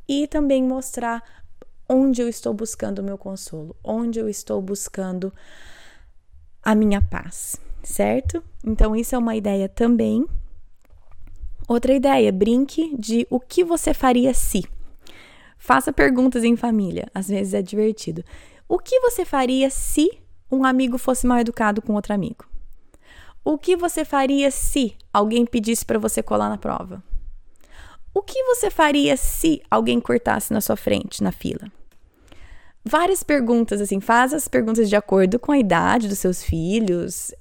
e 0.07 0.27
também 0.27 0.63
mostrar 0.63 1.24
onde 1.89 2.21
eu 2.21 2.29
estou 2.29 2.53
buscando 2.53 3.00
o 3.00 3.03
meu 3.03 3.17
consolo, 3.17 3.75
onde 3.83 4.19
eu 4.19 4.29
estou 4.29 4.62
buscando 4.62 5.33
a 6.62 6.75
minha 6.75 7.01
paz, 7.01 7.55
certo? 7.83 8.43
Então, 8.63 8.95
isso 8.95 9.15
é 9.15 9.17
uma 9.17 9.35
ideia 9.35 9.67
também. 9.67 10.25
Outra 11.67 11.93
ideia, 11.93 12.31
brinque 12.31 12.95
de 12.98 13.25
o 13.29 13.39
que 13.39 13.63
você 13.63 13.93
faria 13.93 14.34
se. 14.34 14.63
Faça 15.57 15.91
perguntas 15.91 16.43
em 16.43 16.55
família, 16.55 17.07
às 17.13 17.27
vezes 17.27 17.55
é 17.55 17.62
divertido. 17.62 18.24
O 18.67 18.77
que 18.77 19.00
você 19.00 19.25
faria 19.25 19.69
se 19.69 20.19
um 20.51 20.63
amigo 20.63 20.98
fosse 20.98 21.25
mal 21.25 21.39
educado 21.39 21.81
com 21.81 21.93
outro 21.93 22.13
amigo? 22.13 22.45
O 23.43 23.57
que 23.57 23.75
você 23.75 24.05
faria 24.05 24.51
se 24.51 24.95
alguém 25.12 25.45
pedisse 25.45 25.86
para 25.86 26.00
você 26.00 26.22
colar 26.22 26.50
na 26.50 26.57
prova? 26.57 27.03
O 28.13 28.22
que 28.22 28.43
você 28.43 28.69
faria 28.69 29.17
se 29.17 29.62
alguém 29.69 30.00
cortasse 30.00 30.53
na 30.53 30.62
sua 30.62 30.75
frente, 30.75 31.24
na 31.24 31.31
fila? 31.31 31.72
Várias 32.84 33.24
perguntas, 33.24 33.81
assim, 33.81 34.00
faz 34.00 34.34
as 34.34 34.48
perguntas 34.48 34.88
de 34.88 34.95
acordo 34.95 35.39
com 35.39 35.51
a 35.51 35.57
idade 35.57 36.07
dos 36.07 36.19
seus 36.19 36.43
filhos, 36.43 37.34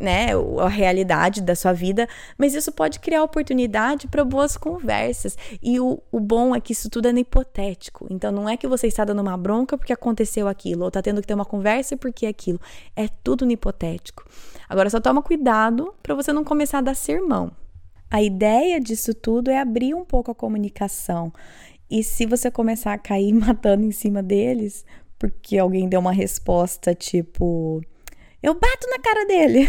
né, 0.00 0.30
a 0.60 0.68
realidade 0.68 1.40
da 1.40 1.54
sua 1.54 1.72
vida, 1.72 2.08
mas 2.36 2.54
isso 2.54 2.72
pode 2.72 2.98
criar 2.98 3.22
oportunidade 3.22 4.08
para 4.08 4.24
boas 4.24 4.56
conversas. 4.56 5.36
E 5.62 5.78
o, 5.78 6.02
o 6.10 6.18
bom 6.18 6.54
é 6.54 6.60
que 6.60 6.72
isso 6.72 6.90
tudo 6.90 7.08
é 7.08 7.12
hipotético. 7.12 8.06
Então 8.10 8.32
não 8.32 8.48
é 8.48 8.56
que 8.56 8.66
você 8.66 8.86
está 8.86 9.04
dando 9.04 9.22
uma 9.22 9.36
bronca 9.36 9.78
porque 9.78 9.92
aconteceu 9.92 10.48
aquilo, 10.48 10.82
ou 10.82 10.88
está 10.88 11.00
tendo 11.00 11.20
que 11.20 11.26
ter 11.26 11.34
uma 11.34 11.44
conversa 11.44 11.96
porque 11.96 12.26
é 12.26 12.28
aquilo. 12.28 12.60
É 12.96 13.08
tudo 13.22 13.48
hipotético. 13.50 14.24
Agora 14.68 14.90
só 14.90 15.00
toma 15.00 15.22
cuidado 15.22 15.94
para 16.02 16.14
você 16.14 16.32
não 16.32 16.44
começar 16.44 16.78
a 16.78 16.82
dar 16.82 16.94
sermão. 16.94 17.52
A 18.10 18.22
ideia 18.22 18.80
disso 18.80 19.14
tudo 19.14 19.50
é 19.50 19.58
abrir 19.58 19.94
um 19.94 20.04
pouco 20.04 20.30
a 20.30 20.34
comunicação. 20.34 21.32
E 21.88 22.02
se 22.02 22.26
você 22.26 22.50
começar 22.50 22.92
a 22.92 22.98
cair 22.98 23.32
matando 23.34 23.84
em 23.84 23.92
cima 23.92 24.22
deles, 24.22 24.84
porque 25.18 25.58
alguém 25.58 25.88
deu 25.88 26.00
uma 26.00 26.12
resposta 26.12 26.94
tipo, 26.94 27.80
eu 28.42 28.54
bato 28.54 28.88
na 28.88 28.98
cara 28.98 29.24
dele. 29.24 29.68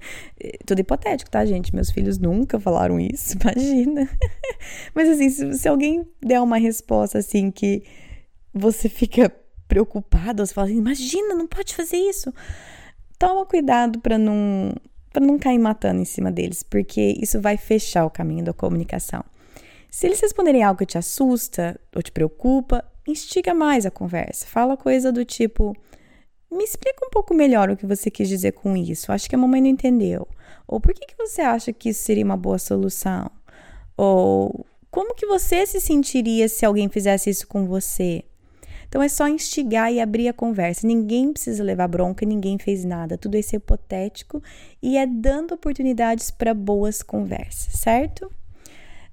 Tudo 0.64 0.80
hipotético, 0.80 1.30
tá, 1.30 1.44
gente? 1.44 1.74
Meus 1.74 1.90
filhos 1.90 2.18
nunca 2.18 2.60
falaram 2.60 3.00
isso, 3.00 3.36
imagina. 3.40 4.08
Mas 4.94 5.08
assim, 5.08 5.28
se, 5.28 5.52
se, 5.54 5.68
alguém 5.68 6.06
der 6.22 6.40
uma 6.40 6.56
resposta 6.56 7.18
assim 7.18 7.50
que 7.50 7.82
você 8.52 8.88
fica 8.88 9.34
preocupado, 9.66 10.46
você 10.46 10.54
fala 10.54 10.68
assim, 10.68 10.76
imagina, 10.76 11.34
não 11.34 11.46
pode 11.46 11.74
fazer 11.74 11.96
isso. 11.96 12.32
Toma 13.18 13.44
cuidado 13.46 13.98
para 13.98 14.16
não 14.16 14.72
para 15.12 15.24
não 15.24 15.38
cair 15.38 15.58
matando 15.60 16.00
em 16.00 16.04
cima 16.04 16.30
deles, 16.32 16.64
porque 16.64 17.16
isso 17.20 17.40
vai 17.40 17.56
fechar 17.56 18.04
o 18.04 18.10
caminho 18.10 18.44
da 18.44 18.52
comunicação. 18.52 19.24
Se 19.88 20.08
eles 20.08 20.20
responderem 20.20 20.64
algo 20.64 20.78
que 20.78 20.86
te 20.86 20.98
assusta 20.98 21.80
ou 21.94 22.02
te 22.02 22.10
preocupa, 22.10 22.84
instiga 23.06 23.54
mais 23.54 23.86
a 23.86 23.92
conversa. 23.92 24.44
Fala 24.44 24.76
coisa 24.76 25.12
do 25.12 25.24
tipo: 25.24 25.72
Me 26.54 26.62
explica 26.62 27.04
um 27.04 27.10
pouco 27.10 27.34
melhor 27.34 27.68
o 27.68 27.76
que 27.76 27.84
você 27.84 28.10
quis 28.10 28.28
dizer 28.28 28.52
com 28.52 28.76
isso. 28.76 29.10
Acho 29.10 29.28
que 29.28 29.34
a 29.34 29.38
mamãe 29.38 29.60
não 29.60 29.68
entendeu. 29.68 30.26
Ou 30.68 30.80
por 30.80 30.94
que, 30.94 31.04
que 31.04 31.16
você 31.18 31.42
acha 31.42 31.72
que 31.72 31.88
isso 31.88 32.04
seria 32.04 32.24
uma 32.24 32.36
boa 32.36 32.58
solução? 32.58 33.28
Ou 33.96 34.64
como 34.88 35.14
que 35.14 35.26
você 35.26 35.66
se 35.66 35.80
sentiria 35.80 36.48
se 36.48 36.64
alguém 36.64 36.88
fizesse 36.88 37.28
isso 37.28 37.48
com 37.48 37.66
você? 37.66 38.22
Então 38.88 39.02
é 39.02 39.08
só 39.08 39.26
instigar 39.26 39.92
e 39.92 40.00
abrir 40.00 40.28
a 40.28 40.32
conversa. 40.32 40.86
Ninguém 40.86 41.32
precisa 41.32 41.64
levar 41.64 41.88
bronca, 41.88 42.24
ninguém 42.24 42.56
fez 42.56 42.84
nada. 42.84 43.18
Tudo 43.18 43.36
isso 43.36 43.56
é 43.56 43.58
hipotético 43.58 44.40
e 44.80 44.96
é 44.96 45.04
dando 45.04 45.54
oportunidades 45.54 46.30
para 46.30 46.54
boas 46.54 47.02
conversas, 47.02 47.80
certo? 47.80 48.30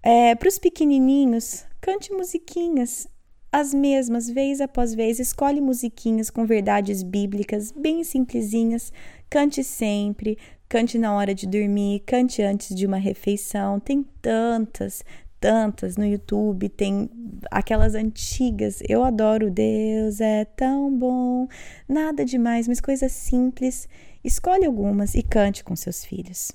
É, 0.03 0.35
para 0.35 0.47
os 0.47 0.59
pequenininhos, 0.59 1.65
cante 1.81 2.13
musiquinhas, 2.13 3.07
as 3.51 3.73
mesmas, 3.73 4.29
vez 4.29 4.61
após 4.61 4.95
vez, 4.95 5.19
escolhe 5.19 5.59
musiquinhas 5.59 6.29
com 6.29 6.45
verdades 6.45 7.03
bíblicas 7.03 7.71
bem 7.71 8.01
simplesinhas, 8.01 8.93
cante 9.29 9.61
sempre, 9.61 10.37
cante 10.69 10.97
na 10.97 11.13
hora 11.13 11.35
de 11.35 11.45
dormir, 11.45 12.01
cante 12.05 12.41
antes 12.41 12.73
de 12.73 12.85
uma 12.85 12.95
refeição. 12.95 13.77
Tem 13.77 14.05
tantas, 14.21 15.03
tantas 15.37 15.97
no 15.97 16.05
YouTube, 16.05 16.69
tem 16.69 17.09
aquelas 17.51 17.93
antigas. 17.93 18.81
Eu 18.87 19.03
adoro 19.03 19.51
Deus 19.51 20.21
é 20.21 20.45
tão 20.45 20.97
bom. 20.97 21.45
Nada 21.89 22.23
demais, 22.23 22.69
mas 22.69 22.79
coisas 22.79 23.11
simples. 23.11 23.89
Escolhe 24.23 24.65
algumas 24.65 25.13
e 25.13 25.21
cante 25.21 25.61
com 25.61 25.75
seus 25.75 26.05
filhos. 26.05 26.53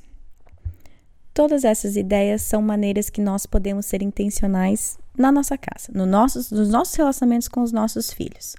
Todas 1.34 1.64
essas 1.64 1.94
ideias 1.94 2.40
são 2.40 2.62
maneiras 2.62 3.10
que 3.10 3.20
nós 3.20 3.44
podemos 3.44 3.84
ser 3.84 4.00
intencionais 4.00 4.96
na 5.16 5.32
nossa 5.32 5.56
casa, 5.56 5.90
no 5.94 6.06
nossos, 6.06 6.50
nos 6.50 6.68
nossos 6.68 6.94
relacionamentos 6.94 7.48
com 7.48 7.62
os 7.62 7.72
nossos 7.72 8.12
filhos. 8.12 8.56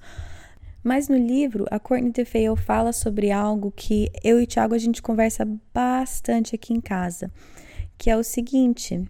Mas 0.84 1.10
no 1.10 1.18
livro, 1.18 1.66
a 1.70 1.80
Courtney 1.80 2.12
DeFeo 2.12 2.56
fala 2.56 2.94
sobre 2.94 3.32
algo 3.32 3.72
que 3.76 4.10
eu 4.24 4.40
e 4.40 4.44
o 4.44 4.48
Thiago 4.48 4.74
a 4.74 4.78
gente 4.78 5.02
conversa 5.02 5.46
bastante 5.74 6.56
aqui 6.56 6.74
em 6.74 6.80
casa, 6.80 7.32
que 7.98 8.10
é 8.10 8.16
o 8.16 8.24
seguinte: 8.24 9.06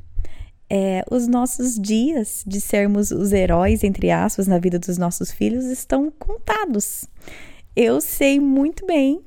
é, 0.69 1.03
os 1.09 1.27
nossos 1.27 1.79
dias 1.79 2.43
de 2.45 2.59
sermos 2.59 3.11
os 3.11 3.31
heróis, 3.31 3.83
entre 3.83 4.11
aspas, 4.11 4.47
na 4.47 4.57
vida 4.57 4.79
dos 4.79 4.97
nossos 4.97 5.31
filhos 5.31 5.65
estão 5.65 6.11
contados. 6.11 7.05
Eu 7.75 8.01
sei 8.01 8.39
muito 8.39 8.85
bem 8.85 9.21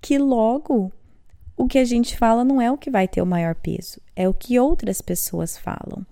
que 0.00 0.18
logo 0.18 0.90
o 1.56 1.68
que 1.68 1.78
a 1.78 1.84
gente 1.84 2.16
fala 2.16 2.44
não 2.44 2.60
é 2.60 2.70
o 2.70 2.76
que 2.76 2.90
vai 2.90 3.06
ter 3.06 3.22
o 3.22 3.26
maior 3.26 3.54
peso, 3.54 4.00
é 4.16 4.28
o 4.28 4.34
que 4.34 4.58
outras 4.58 5.00
pessoas 5.00 5.56
falam. 5.56 6.04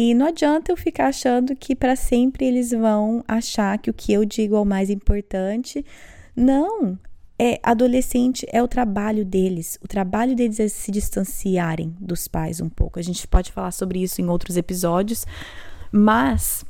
E 0.00 0.14
não 0.14 0.26
adianta 0.26 0.70
eu 0.70 0.76
ficar 0.76 1.08
achando 1.08 1.56
que 1.56 1.74
para 1.74 1.96
sempre 1.96 2.46
eles 2.46 2.70
vão 2.70 3.24
achar 3.26 3.76
que 3.78 3.90
o 3.90 3.92
que 3.92 4.12
eu 4.12 4.24
digo 4.24 4.54
é 4.54 4.60
o 4.60 4.64
mais 4.64 4.90
importante. 4.90 5.84
Não, 6.36 6.96
é 7.36 7.58
adolescente 7.64 8.46
é 8.52 8.62
o 8.62 8.68
trabalho 8.68 9.24
deles. 9.24 9.76
O 9.82 9.88
trabalho 9.88 10.36
deles 10.36 10.60
é 10.60 10.68
se 10.68 10.92
distanciarem 10.92 11.96
dos 11.98 12.28
pais 12.28 12.60
um 12.60 12.68
pouco. 12.68 13.00
A 13.00 13.02
gente 13.02 13.26
pode 13.26 13.50
falar 13.50 13.72
sobre 13.72 14.00
isso 14.00 14.20
em 14.20 14.28
outros 14.28 14.56
episódios, 14.56 15.26
mas 15.90 16.64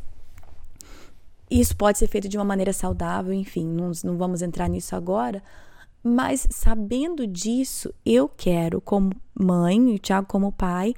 isso 1.50 1.76
pode 1.76 1.98
ser 1.98 2.06
feito 2.06 2.30
de 2.30 2.38
uma 2.38 2.46
maneira 2.46 2.72
saudável, 2.72 3.34
enfim, 3.34 3.66
não, 3.66 3.92
não 4.04 4.16
vamos 4.16 4.40
entrar 4.40 4.70
nisso 4.70 4.96
agora. 4.96 5.42
Mas 6.02 6.46
sabendo 6.48 7.26
disso, 7.26 7.92
eu 8.06 8.26
quero, 8.26 8.80
como 8.80 9.12
mãe, 9.38 9.90
e 9.90 9.96
o 9.96 9.98
Tiago 9.98 10.26
como 10.26 10.50
pai, 10.50 10.94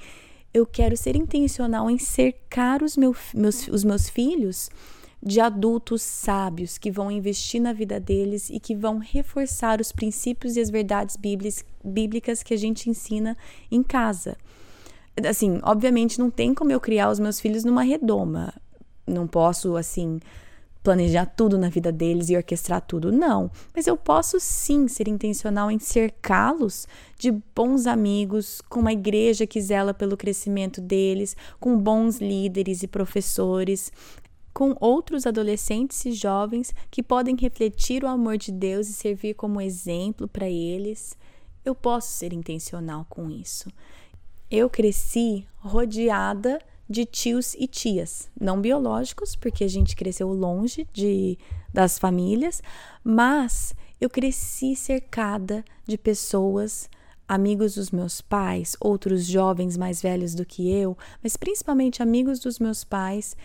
eu 0.52 0.66
quero 0.66 0.96
ser 0.96 1.16
intencional 1.16 1.90
em 1.90 1.98
cercar 1.98 2.82
os, 2.82 2.96
meu, 2.96 3.14
meus, 3.34 3.68
os 3.68 3.84
meus 3.84 4.08
filhos 4.08 4.70
de 5.22 5.38
adultos 5.40 6.02
sábios 6.02 6.78
que 6.78 6.90
vão 6.90 7.10
investir 7.10 7.60
na 7.60 7.72
vida 7.72 8.00
deles 8.00 8.48
e 8.48 8.58
que 8.58 8.74
vão 8.74 8.98
reforçar 8.98 9.80
os 9.80 9.92
princípios 9.92 10.56
e 10.56 10.60
as 10.60 10.70
verdades 10.70 11.16
bíblicas 11.84 12.42
que 12.42 12.54
a 12.54 12.56
gente 12.56 12.88
ensina 12.88 13.36
em 13.70 13.82
casa. 13.82 14.36
Assim, 15.28 15.60
obviamente 15.62 16.18
não 16.18 16.30
tem 16.30 16.54
como 16.54 16.72
eu 16.72 16.80
criar 16.80 17.10
os 17.10 17.20
meus 17.20 17.38
filhos 17.38 17.64
numa 17.64 17.82
redoma. 17.82 18.54
Não 19.06 19.26
posso, 19.26 19.76
assim, 19.76 20.20
planejar 20.82 21.26
tudo 21.26 21.58
na 21.58 21.68
vida 21.68 21.92
deles 21.92 22.30
e 22.30 22.36
orquestrar 22.36 22.80
tudo. 22.80 23.12
Não, 23.12 23.50
mas 23.74 23.86
eu 23.86 23.96
posso 23.96 24.40
sim 24.40 24.88
ser 24.88 25.08
intencional 25.08 25.70
em 25.70 25.78
cercá-los 25.78 26.86
de 27.18 27.30
bons 27.54 27.86
amigos, 27.86 28.62
com 28.68 28.80
uma 28.80 28.92
igreja 28.92 29.46
que 29.46 29.60
zela 29.60 29.92
pelo 29.92 30.16
crescimento 30.16 30.80
deles, 30.80 31.36
com 31.58 31.78
bons 31.78 32.18
líderes 32.18 32.82
e 32.82 32.88
professores, 32.88 33.92
com 34.52 34.74
outros 34.80 35.26
adolescentes 35.26 36.04
e 36.04 36.12
jovens 36.12 36.74
que 36.90 37.02
podem 37.02 37.36
refletir 37.36 38.02
o 38.02 38.08
amor 38.08 38.36
de 38.36 38.50
Deus 38.50 38.88
e 38.88 38.94
servir 38.94 39.34
como 39.34 39.60
exemplo 39.60 40.26
para 40.26 40.48
eles. 40.48 41.16
Eu 41.64 41.74
posso 41.74 42.12
ser 42.12 42.32
intencional 42.32 43.06
com 43.08 43.30
isso. 43.30 43.70
Eu 44.50 44.68
cresci 44.68 45.46
rodeada 45.58 46.58
de 46.90 47.06
tios 47.06 47.54
e 47.54 47.68
tias, 47.68 48.28
não 48.38 48.60
biológicos, 48.60 49.36
porque 49.36 49.62
a 49.62 49.68
gente 49.68 49.94
cresceu 49.94 50.32
longe 50.32 50.88
de 50.92 51.38
das 51.72 52.00
famílias, 52.00 52.60
mas 53.04 53.72
eu 54.00 54.10
cresci 54.10 54.74
cercada 54.74 55.64
de 55.86 55.96
pessoas 55.96 56.90
amigos 57.28 57.76
dos 57.76 57.92
meus 57.92 58.20
pais, 58.20 58.76
outros 58.80 59.24
jovens 59.24 59.76
mais 59.76 60.02
velhos 60.02 60.34
do 60.34 60.44
que 60.44 60.68
eu, 60.68 60.98
mas 61.22 61.36
principalmente 61.36 62.02
amigos 62.02 62.40
dos 62.40 62.58
meus 62.58 62.82
pais 62.82 63.36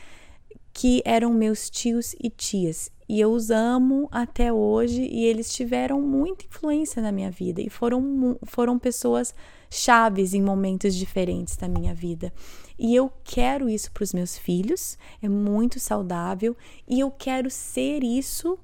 que 0.74 1.04
eram 1.06 1.32
meus 1.32 1.70
tios 1.70 2.16
e 2.20 2.32
tias. 2.32 2.92
E 3.08 3.20
eu 3.20 3.32
os 3.32 3.52
amo 3.52 4.08
até 4.12 4.52
hoje 4.52 5.02
e 5.04 5.26
eles 5.26 5.54
tiveram 5.54 6.02
muita 6.02 6.46
influência 6.46 7.02
na 7.02 7.12
minha 7.12 7.30
vida 7.30 7.62
e 7.62 7.70
foram, 7.70 8.38
foram 8.44 8.80
pessoas 8.80 9.34
chaves 9.70 10.34
em 10.34 10.42
momentos 10.42 10.96
diferentes 10.96 11.56
da 11.56 11.68
minha 11.68 11.94
vida. 11.94 12.34
E 12.78 12.96
eu 12.96 13.12
quero 13.24 13.70
isso 13.70 13.92
para 13.92 14.04
os 14.04 14.14
meus 14.14 14.38
filhos, 14.38 14.98
é 15.22 15.30
muito 15.30 15.80
saudável, 15.80 16.56
e 16.88 17.00
eu 17.00 17.12
quero 17.12 17.50
ser 17.50 18.04
isso 18.04 18.58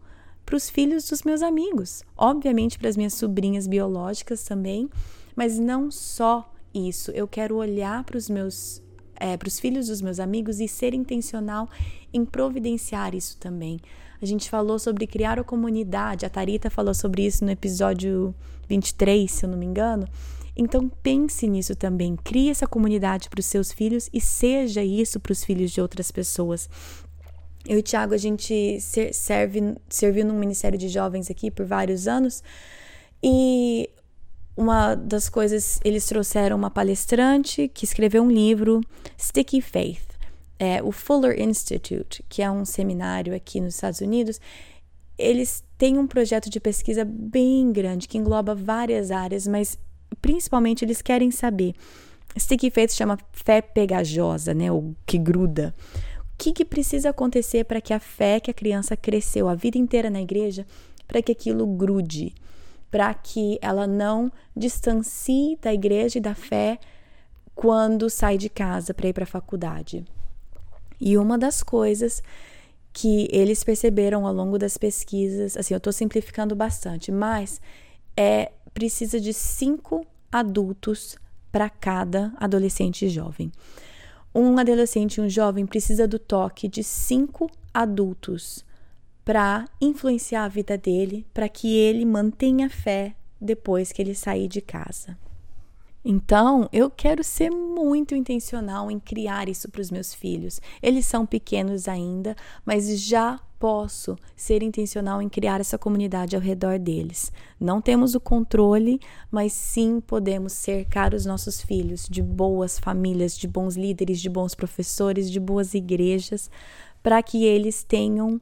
para 0.45 0.55
os 0.55 0.69
filhos 0.69 1.07
dos 1.07 1.24
meus 1.24 1.41
amigos, 1.41 2.03
obviamente 2.17 2.77
para 2.77 2.89
as 2.89 2.98
minhas 2.98 3.13
sobrinhas 3.13 3.67
biológicas 3.67 4.43
também, 4.43 4.89
mas 5.36 5.57
não 5.57 5.89
só 5.91 6.51
isso. 6.74 7.12
Eu 7.12 7.27
quero 7.27 7.55
olhar 7.55 8.03
para 8.03 8.17
os 8.17 8.29
meus 8.29 8.81
é, 9.21 9.38
para 9.38 9.48
os 9.48 9.60
filhos 9.60 9.88
dos 9.88 10.01
meus 10.01 10.19
amigos 10.19 10.60
e 10.60 10.67
ser 10.67 10.95
intencional 10.95 11.69
em 12.12 12.25
providenciar 12.25 13.13
isso 13.13 13.38
também. 13.38 13.79
A 14.21 14.25
gente 14.25 14.49
falou 14.49 14.77
sobre 14.77 15.07
criar 15.07 15.39
a 15.39 15.43
comunidade, 15.43 16.25
a 16.25 16.29
Tarita 16.29 16.69
falou 16.69 16.93
sobre 16.93 17.25
isso 17.25 17.43
no 17.43 17.49
episódio 17.49 18.35
23, 18.69 19.29
se 19.29 19.45
eu 19.45 19.49
não 19.49 19.57
me 19.57 19.65
engano. 19.65 20.07
Então 20.55 20.87
pense 21.01 21.47
nisso 21.47 21.75
também, 21.75 22.15
crie 22.15 22.49
essa 22.49 22.67
comunidade 22.67 23.29
para 23.29 23.39
os 23.39 23.45
seus 23.45 23.71
filhos 23.71 24.09
e 24.13 24.21
seja 24.21 24.83
isso 24.83 25.19
para 25.19 25.31
os 25.31 25.43
filhos 25.43 25.71
de 25.71 25.81
outras 25.81 26.11
pessoas. 26.11 26.69
Eu 27.65 27.77
e 27.77 27.79
o 27.79 27.83
Thiago, 27.83 28.13
a 28.13 28.17
gente 28.17 28.79
serve, 29.13 29.75
serviu 29.89 30.25
num 30.25 30.37
ministério 30.37 30.77
de 30.77 30.89
jovens 30.89 31.29
aqui 31.29 31.49
por 31.49 31.65
vários 31.65 32.07
anos 32.07 32.43
e 33.23 33.89
uma 34.55 34.93
das 34.95 35.29
coisas, 35.29 35.79
eles 35.83 36.05
trouxeram 36.05 36.57
uma 36.57 36.69
palestrante 36.69 37.67
que 37.69 37.85
escreveu 37.85 38.21
um 38.21 38.29
livro, 38.29 38.81
Sticky 39.17 39.61
Faith, 39.61 40.10
é, 40.61 40.79
o 40.83 40.91
Fuller 40.91 41.41
Institute, 41.41 42.23
que 42.29 42.43
é 42.43 42.51
um 42.51 42.63
seminário 42.63 43.35
aqui 43.35 43.59
nos 43.59 43.73
Estados 43.73 43.99
Unidos. 43.99 44.39
Eles 45.17 45.63
têm 45.75 45.97
um 45.97 46.05
projeto 46.05 46.51
de 46.51 46.59
pesquisa 46.59 47.03
bem 47.03 47.71
grande 47.71 48.07
que 48.07 48.19
engloba 48.19 48.53
várias 48.53 49.09
áreas, 49.09 49.47
mas 49.47 49.75
principalmente 50.21 50.85
eles 50.85 51.01
querem 51.01 51.31
saber. 51.31 51.73
Sticky 52.37 52.69
Faith 52.69 52.91
chama 52.91 53.17
fé 53.31 53.59
pegajosa, 53.59 54.53
né, 54.53 54.71
ou 54.71 54.95
que 55.03 55.17
gruda. 55.17 55.73
O 56.19 56.37
que, 56.37 56.51
que 56.51 56.63
precisa 56.63 57.09
acontecer 57.09 57.63
para 57.63 57.81
que 57.81 57.91
a 57.91 57.99
fé 57.99 58.39
que 58.39 58.51
a 58.51 58.53
criança 58.53 58.95
cresceu 58.95 59.49
a 59.49 59.55
vida 59.55 59.79
inteira 59.79 60.11
na 60.11 60.21
igreja, 60.21 60.63
para 61.07 61.23
que 61.23 61.31
aquilo 61.31 61.65
grude? 61.65 62.35
para 62.91 63.13
que 63.13 63.57
ela 63.61 63.87
não 63.87 64.29
distancie 64.53 65.57
da 65.61 65.73
igreja 65.73 66.17
e 66.17 66.21
da 66.21 66.35
fé 66.35 66.77
quando 67.55 68.09
sai 68.09 68.37
de 68.37 68.49
casa 68.49 68.93
para 68.93 69.07
ir 69.07 69.13
para 69.13 69.23
a 69.23 69.27
faculdade. 69.27 70.05
E 71.01 71.17
uma 71.17 71.36
das 71.36 71.63
coisas 71.63 72.22
que 72.93 73.27
eles 73.31 73.63
perceberam 73.63 74.27
ao 74.27 74.34
longo 74.34 74.60
das 74.60 74.77
pesquisas, 74.77 75.58
assim, 75.58 75.74
eu 75.74 75.79
estou 75.79 75.91
simplificando 75.91 76.55
bastante, 76.55 77.12
mas 77.12 77.60
é 78.15 78.51
precisa 78.72 79.20
de 79.20 79.34
cinco 79.34 80.05
adultos 80.31 81.17
para 81.51 81.70
cada 81.70 82.31
adolescente 82.38 83.10
jovem. 83.10 83.51
Um 84.34 84.58
adolescente 84.58 85.15
e 85.15 85.22
um 85.22 85.29
jovem 85.29 85.65
precisa 85.65 86.08
do 86.08 86.20
toque 86.20 86.67
de 86.67 86.84
cinco 86.84 87.50
adultos 87.74 88.63
para 89.25 89.67
influenciar 89.81 90.46
a 90.46 90.48
vida 90.48 90.77
dele, 90.77 91.25
para 91.34 91.50
que 91.50 91.75
ele 91.75 92.05
mantenha 92.05 92.70
fé 92.70 93.15
depois 93.39 93.91
que 93.91 94.01
ele 94.01 94.15
sair 94.15 94.48
de 94.48 94.62
casa. 94.62 95.17
Então, 96.03 96.67
eu 96.74 96.89
quero 96.89 97.24
ser 97.24 97.51
muito 97.51 98.15
intencional 98.15 98.89
em 98.89 99.00
criar 99.00 99.48
isso 99.48 99.70
para 99.70 99.81
os 99.81 99.91
meus 99.91 100.13
filhos. 100.13 100.60
Eles 100.81 101.05
são 101.05 101.25
pequenos 101.25 101.88
ainda, 101.88 102.36
mas 102.65 103.00
já 103.00 103.39
posso 103.60 104.17
ser 104.36 104.63
intencional 104.63 105.22
em 105.22 105.29
criar 105.29 105.62
essa 105.62 105.77
comunidade 105.77 106.36
ao 106.36 106.41
redor 106.41 106.79
deles. 106.79 107.31
Não 107.60 107.79
temos 107.79 108.15
o 108.15 108.20
controle, 108.20 109.00
mas 109.29 109.53
sim 109.53 110.01
podemos 110.01 110.53
cercar 110.53 111.13
os 111.13 111.27
nossos 111.27 111.62
filhos 111.62 112.08
de 112.10 112.24
boas 112.24 112.79
famílias, 112.79 113.38
de 113.38 113.48
bons 113.48 113.77
líderes, 113.77 114.20
de 114.20 114.29
bons 114.29 114.55
professores, 114.55 115.29
de 115.29 115.39
boas 115.39 115.75
igrejas, 115.75 116.50
para 117.03 117.22
que 117.22 117.46
eles 117.46 117.84
tenham 117.84 118.41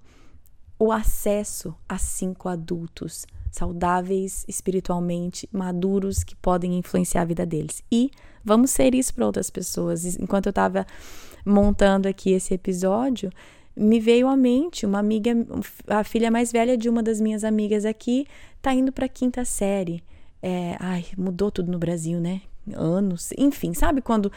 o 0.80 0.92
acesso 0.92 1.76
a 1.88 1.98
cinco 1.98 2.48
adultos 2.48 3.28
saudáveis 3.52 4.46
espiritualmente, 4.48 5.50
maduros 5.52 6.24
que 6.24 6.36
podem 6.36 6.78
influenciar 6.78 7.24
a 7.24 7.26
vida 7.26 7.46
deles. 7.46 7.84
E 7.92 8.10
vamos 8.44 8.72
ser 8.72 8.96
isso 8.96 9.14
para 9.14 9.26
outras 9.26 9.50
pessoas. 9.50 10.06
Enquanto 10.18 10.46
eu 10.46 10.52
estava 10.52 10.88
montando 11.46 12.08
aqui 12.08 12.32
esse 12.32 12.54
episódio, 12.54 13.30
me 13.76 14.00
veio 14.00 14.28
à 14.28 14.36
mente 14.36 14.86
uma 14.86 15.00
amiga, 15.00 15.32
a 15.88 16.04
filha 16.04 16.32
mais 16.32 16.52
velha 16.52 16.78
de 16.78 16.90
uma 16.90 17.04
das 17.04 17.20
minhas 17.20 17.44
amigas 17.44 17.86
aqui, 17.86 18.26
tá 18.62 18.74
indo 18.74 18.92
para 18.92 19.08
quinta 19.08 19.44
série. 19.44 20.04
É, 20.42 20.78
ai, 20.80 21.06
mudou 21.18 21.52
tudo 21.52 21.72
no 21.72 21.80
Brasil, 21.80 22.20
né? 22.20 22.42
Anos, 22.74 23.32
enfim, 23.38 23.74
sabe 23.74 24.02
quando 24.02 24.32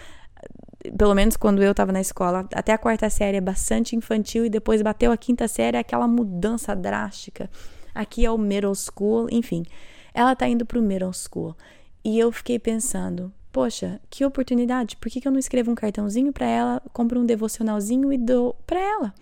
pelo 0.97 1.15
menos 1.15 1.37
quando 1.37 1.63
eu 1.63 1.71
estava 1.71 1.93
na 1.93 2.01
escola, 2.01 2.49
até 2.53 2.73
a 2.73 2.79
quarta 2.79 3.09
série 3.09 3.37
é 3.37 3.41
bastante 3.41 3.95
infantil 3.95 4.45
e 4.45 4.51
depois 4.51 4.83
bateu 4.83 5.13
a 5.13 5.17
quinta 5.17 5.47
série, 5.47 5.77
é 5.77 5.81
aquela 5.81 6.09
mudança 6.09 6.75
drástica. 6.75 7.49
Aqui 7.95 8.25
é 8.25 8.31
o 8.31 8.39
middle 8.39 8.75
school, 8.75 9.29
enfim. 9.31 9.65
Ela 10.15 10.35
tá 10.35 10.49
indo 10.49 10.67
pro 10.67 10.83
middle 10.83 11.13
school. 11.13 11.55
E 12.05 12.19
eu 12.19 12.33
fiquei 12.33 12.59
pensando, 12.59 13.33
poxa, 13.53 14.01
que 14.11 14.25
oportunidade, 14.25 14.97
por 14.97 15.11
que, 15.11 15.21
que 15.21 15.29
eu 15.29 15.33
não 15.33 15.39
escrevo 15.39 15.71
um 15.71 15.75
cartãozinho 15.75 16.33
para 16.33 16.47
ela, 16.47 16.83
compro 16.93 17.21
um 17.21 17.27
devocionalzinho 17.27 18.13
e 18.13 18.19
dou 18.19 18.57
para 18.67 18.81
ela? 18.81 19.15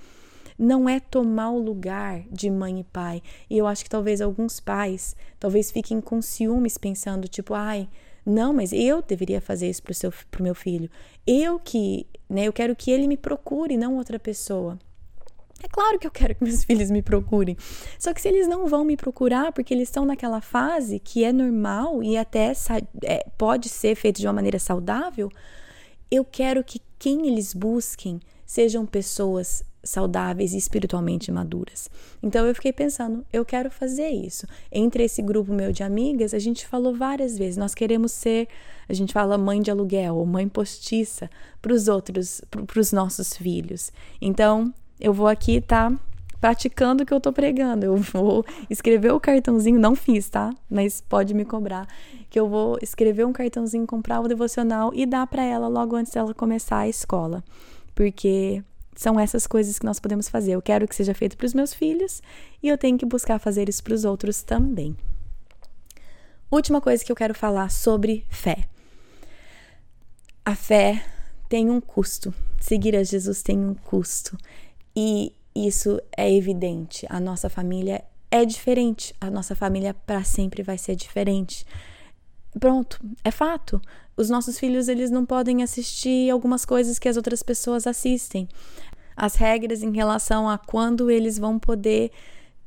Não 0.59 0.89
é 0.89 1.01
tomar 1.01 1.51
o 1.51 1.59
lugar 1.59 2.23
de 2.31 2.51
mãe 2.51 2.81
e 2.81 2.85
pai. 2.85 3.23
E 3.49 3.57
eu 3.57 3.67
acho 3.67 3.83
que 3.83 3.91
talvez 3.91 4.21
alguns 4.21 4.61
pais, 4.61 5.17
talvez 5.39 5.71
fiquem 5.71 6.01
com 6.01 6.21
ciúmes 6.21 6.77
pensando, 6.77 7.27
tipo, 7.29 7.55
ai, 7.55 7.89
não, 8.31 8.53
mas 8.53 8.73
eu 8.73 9.03
deveria 9.03 9.41
fazer 9.41 9.69
isso 9.69 9.83
para 9.83 10.41
o 10.41 10.43
meu 10.43 10.55
filho. 10.55 10.91
Eu 11.27 11.59
que, 11.59 12.07
né, 12.29 12.47
eu 12.47 12.53
quero 12.53 12.75
que 12.77 12.91
ele 12.91 13.07
me 13.07 13.17
procure, 13.17 13.77
não 13.77 13.97
outra 13.97 14.19
pessoa. 14.19 14.79
É 15.63 15.69
claro 15.69 15.99
que 15.99 16.07
eu 16.07 16.11
quero 16.11 16.35
que 16.35 16.45
meus 16.45 16.65
filhos 16.65 16.91
me 16.91 17.03
procurem. 17.03 17.57
Só 17.99 18.15
que 18.15 18.21
se 18.21 18.29
eles 18.29 18.49
não 18.49 18.67
vão 18.67 18.85
me 18.85 18.97
procurar 18.97 19.53
porque 19.53 19.75
eles 19.75 19.89
estão 19.89 20.05
naquela 20.05 20.41
fase 20.41 20.99
que 20.99 21.25
é 21.25 21.33
normal 21.33 22.03
e 22.03 22.17
até 22.17 22.53
é, 23.05 23.27
pode 23.37 23.69
ser 23.69 23.95
feito 23.95 24.21
de 24.21 24.27
uma 24.27 24.33
maneira 24.33 24.59
saudável, 24.59 25.31
eu 26.11 26.25
quero 26.25 26.65
que 26.65 26.81
quem 26.99 27.29
eles 27.29 27.55
busquem 27.55 28.21
sejam 28.47 28.85
pessoas 28.87 29.63
saudáveis 29.83 30.53
e 30.53 30.59
espiritualmente 30.59 31.33
maduras. 31.33 31.91
Então 32.23 32.47
eu 32.47 32.55
fiquei 32.55 32.73
pensando, 32.73 33.25
eu 33.33 33.45
quero 33.45 33.71
fazer 33.71 34.09
isso. 34.09 34.47
Entre 34.71 35.05
esse 35.05 35.23
grupo 35.23 35.53
meu 35.53 35.73
de 35.73 35.83
amigas, 35.83 36.35
a 36.35 36.39
gente 36.39 36.67
falou 36.67 36.95
várias 36.95 37.39
vezes, 37.39 37.57
nós 37.57 37.75
queremos 37.75 38.13
ser, 38.13 38.49
a 38.89 38.93
gente 38.93 39.13
fala 39.13 39.39
mãe 39.39 39.61
de 39.61 39.71
aluguel 39.71 40.17
ou 40.17 40.27
mãe 40.27 40.49
postiça 40.49 41.31
para 41.63 41.73
os 41.73 41.89
outros, 41.89 42.43
para 42.51 42.81
os 42.81 42.93
nossos 42.93 43.37
filhos. 43.37 43.93
Então 44.21 44.73
eu 45.01 45.13
vou 45.13 45.27
aqui 45.27 45.61
tá 45.61 45.93
praticando 46.41 47.03
o 47.03 47.07
que 47.07 47.13
eu 47.13 47.21
tô 47.21 47.33
pregando. 47.33 47.85
Eu 47.85 47.97
vou 47.97 48.45
escrever 48.69 49.13
o 49.13 49.21
cartãozinho, 49.21 49.79
não 49.79 49.95
fiz, 49.95 50.29
tá? 50.29 50.51
Mas 50.69 51.01
pode 51.01 51.35
me 51.35 51.45
cobrar 51.45 51.87
que 52.31 52.41
eu 52.41 52.49
vou 52.49 52.79
escrever 52.81 53.27
um 53.27 53.33
cartãozinho, 53.33 53.87
comprar 53.87 54.21
o 54.21 54.29
devocional 54.29 54.93
e 54.95 55.05
dar 55.05 55.27
para 55.27 55.43
ela 55.43 55.69
logo 55.69 55.97
antes 55.97 56.13
dela 56.13 56.33
começar 56.33 56.79
a 56.79 56.89
escola. 56.89 57.45
Porque 57.95 58.63
são 58.95 59.19
essas 59.19 59.47
coisas 59.47 59.79
que 59.79 59.87
nós 59.87 59.99
podemos 59.99 60.29
fazer. 60.29 60.53
Eu 60.53 60.63
quero 60.63 60.87
que 60.87 60.95
seja 60.95 61.15
feito 61.15 61.37
para 61.37 61.47
os 61.47 61.55
meus 61.55 61.73
filhos 61.73 62.23
e 62.63 62.69
eu 62.69 62.77
tenho 62.77 62.99
que 62.99 63.07
buscar 63.07 63.39
fazer 63.39 63.69
isso 63.69 63.83
para 63.83 63.95
os 63.95 64.05
outros 64.05 64.43
também. 64.43 64.97
Última 66.51 66.81
coisa 66.81 67.05
que 67.05 67.13
eu 67.13 67.17
quero 67.17 67.35
falar 67.35 67.71
sobre 67.71 68.27
fé. 68.29 68.65
A 70.45 70.57
fé 70.57 71.05
tem 71.49 71.71
um 71.71 71.81
custo. 71.81 72.35
Seguir 72.59 72.97
a 72.97 73.05
Jesus 73.05 73.43
tem 73.43 73.59
um 73.59 73.75
custo. 73.75 74.37
E 74.95 75.33
isso 75.55 76.01
é 76.17 76.33
evidente. 76.33 77.07
A 77.09 77.21
nossa 77.21 77.49
família 77.49 78.05
é 78.31 78.45
diferente. 78.45 79.15
A 79.21 79.31
nossa 79.31 79.55
família 79.55 79.95
para 79.95 80.25
sempre 80.25 80.63
vai 80.63 80.77
ser 80.77 80.97
diferente. 80.97 81.65
Pronto, 82.59 82.99
é 83.23 83.31
fato. 83.31 83.81
Os 84.21 84.29
nossos 84.29 84.59
filhos 84.59 84.87
eles 84.87 85.11
não 85.11 85.25
podem 85.25 85.63
assistir 85.63 86.29
algumas 86.31 86.65
coisas 86.65 86.99
que 86.99 87.09
as 87.09 87.17
outras 87.17 87.43
pessoas 87.43 87.87
assistem 87.87 88.47
as 89.17 89.35
regras 89.35 89.83
em 89.83 89.93
relação 89.93 90.49
a 90.49 90.57
quando 90.57 91.11
eles 91.11 91.39
vão 91.39 91.59
poder 91.59 92.11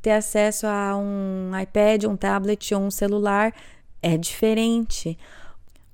ter 0.04 0.12
acesso 0.12 0.68
a 0.68 0.96
um 0.96 1.52
iPad, 1.60 2.04
um 2.04 2.16
tablet 2.16 2.76
ou 2.76 2.82
um 2.82 2.92
celular 2.92 3.52
é 4.04 4.16
diferente. 4.18 5.18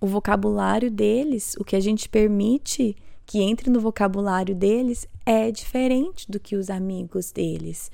O 0.01 0.05
vocabulário 0.05 0.91
deles, 0.91 1.55
o 1.57 1.63
que 1.63 1.77
a 1.77 1.79
gente 1.79 2.09
permite 2.09 2.93
que 3.25 3.41
entre 3.41 3.69
no 3.69 3.79
vocabulário 3.79 4.53
deles, 4.53 5.07
é 5.25 5.49
diferente 5.49 6.29
do 6.29 6.41
que 6.41 6.57
os 6.57 6.69
amigos 6.69 7.31
deles. 7.31 7.89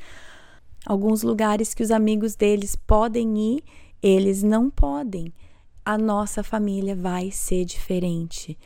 Alguns 0.85 1.21
lugares 1.21 1.73
que 1.73 1.83
os 1.83 1.91
amigos 1.91 2.33
deles 2.33 2.75
podem 2.75 3.37
ir, 3.37 3.63
eles 4.01 4.41
não 4.41 4.71
podem. 4.71 5.31
A 5.85 5.97
nossa 5.97 6.41
família 6.41 6.95
vai 6.95 7.29
ser 7.29 7.63
diferente. 7.63 8.57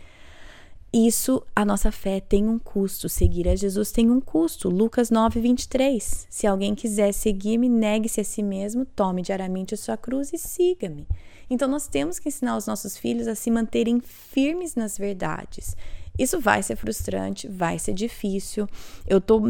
Isso, 0.91 1.43
a 1.55 1.63
nossa 1.63 1.91
fé 1.91 2.19
tem 2.19 2.47
um 2.47 2.58
custo. 2.58 3.08
Seguir 3.08 3.47
a 3.47 3.55
Jesus 3.55 3.91
tem 3.91 4.10
um 4.10 4.19
custo. 4.19 4.69
Lucas 4.69 5.12
9, 5.12 5.39
23. 5.39 6.27
Se 6.29 6.47
alguém 6.47 6.73
quiser 6.73 7.12
seguir-me, 7.12 7.69
negue-se 7.69 8.21
a 8.21 8.23
si 8.23 8.41
mesmo, 8.41 8.86
tome 8.86 9.21
diariamente 9.21 9.75
a 9.75 9.77
sua 9.77 9.95
cruz 9.95 10.34
e 10.34 10.38
siga-me. 10.38 11.08
Então, 11.47 11.67
nós 11.67 11.88
temos 11.88 12.17
que 12.17 12.29
ensinar 12.29 12.58
os 12.58 12.65
nossos 12.65 12.97
filhos 12.97 13.27
a 13.27 13.36
se 13.36 13.51
manterem 13.51 13.99
firmes 13.99 14.75
nas 14.75 14.97
verdades. 14.97 15.75
Isso 16.17 16.39
vai 16.39 16.62
ser 16.62 16.75
frustrante, 16.75 17.47
vai 17.47 17.79
ser 17.79 17.93
difícil. 17.93 18.67
Eu 19.08 19.21
tô 19.21 19.41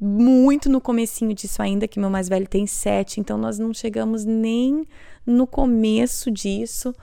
muito 0.00 0.68
no 0.68 0.80
comecinho 0.80 1.34
disso 1.34 1.62
ainda, 1.62 1.86
que 1.86 2.00
meu 2.00 2.10
mais 2.10 2.28
velho 2.28 2.48
tem 2.48 2.66
sete, 2.66 3.20
então 3.20 3.38
nós 3.38 3.58
não 3.58 3.72
chegamos 3.72 4.24
nem 4.24 4.86
no 5.26 5.46
começo 5.46 6.30
disso. 6.30 6.94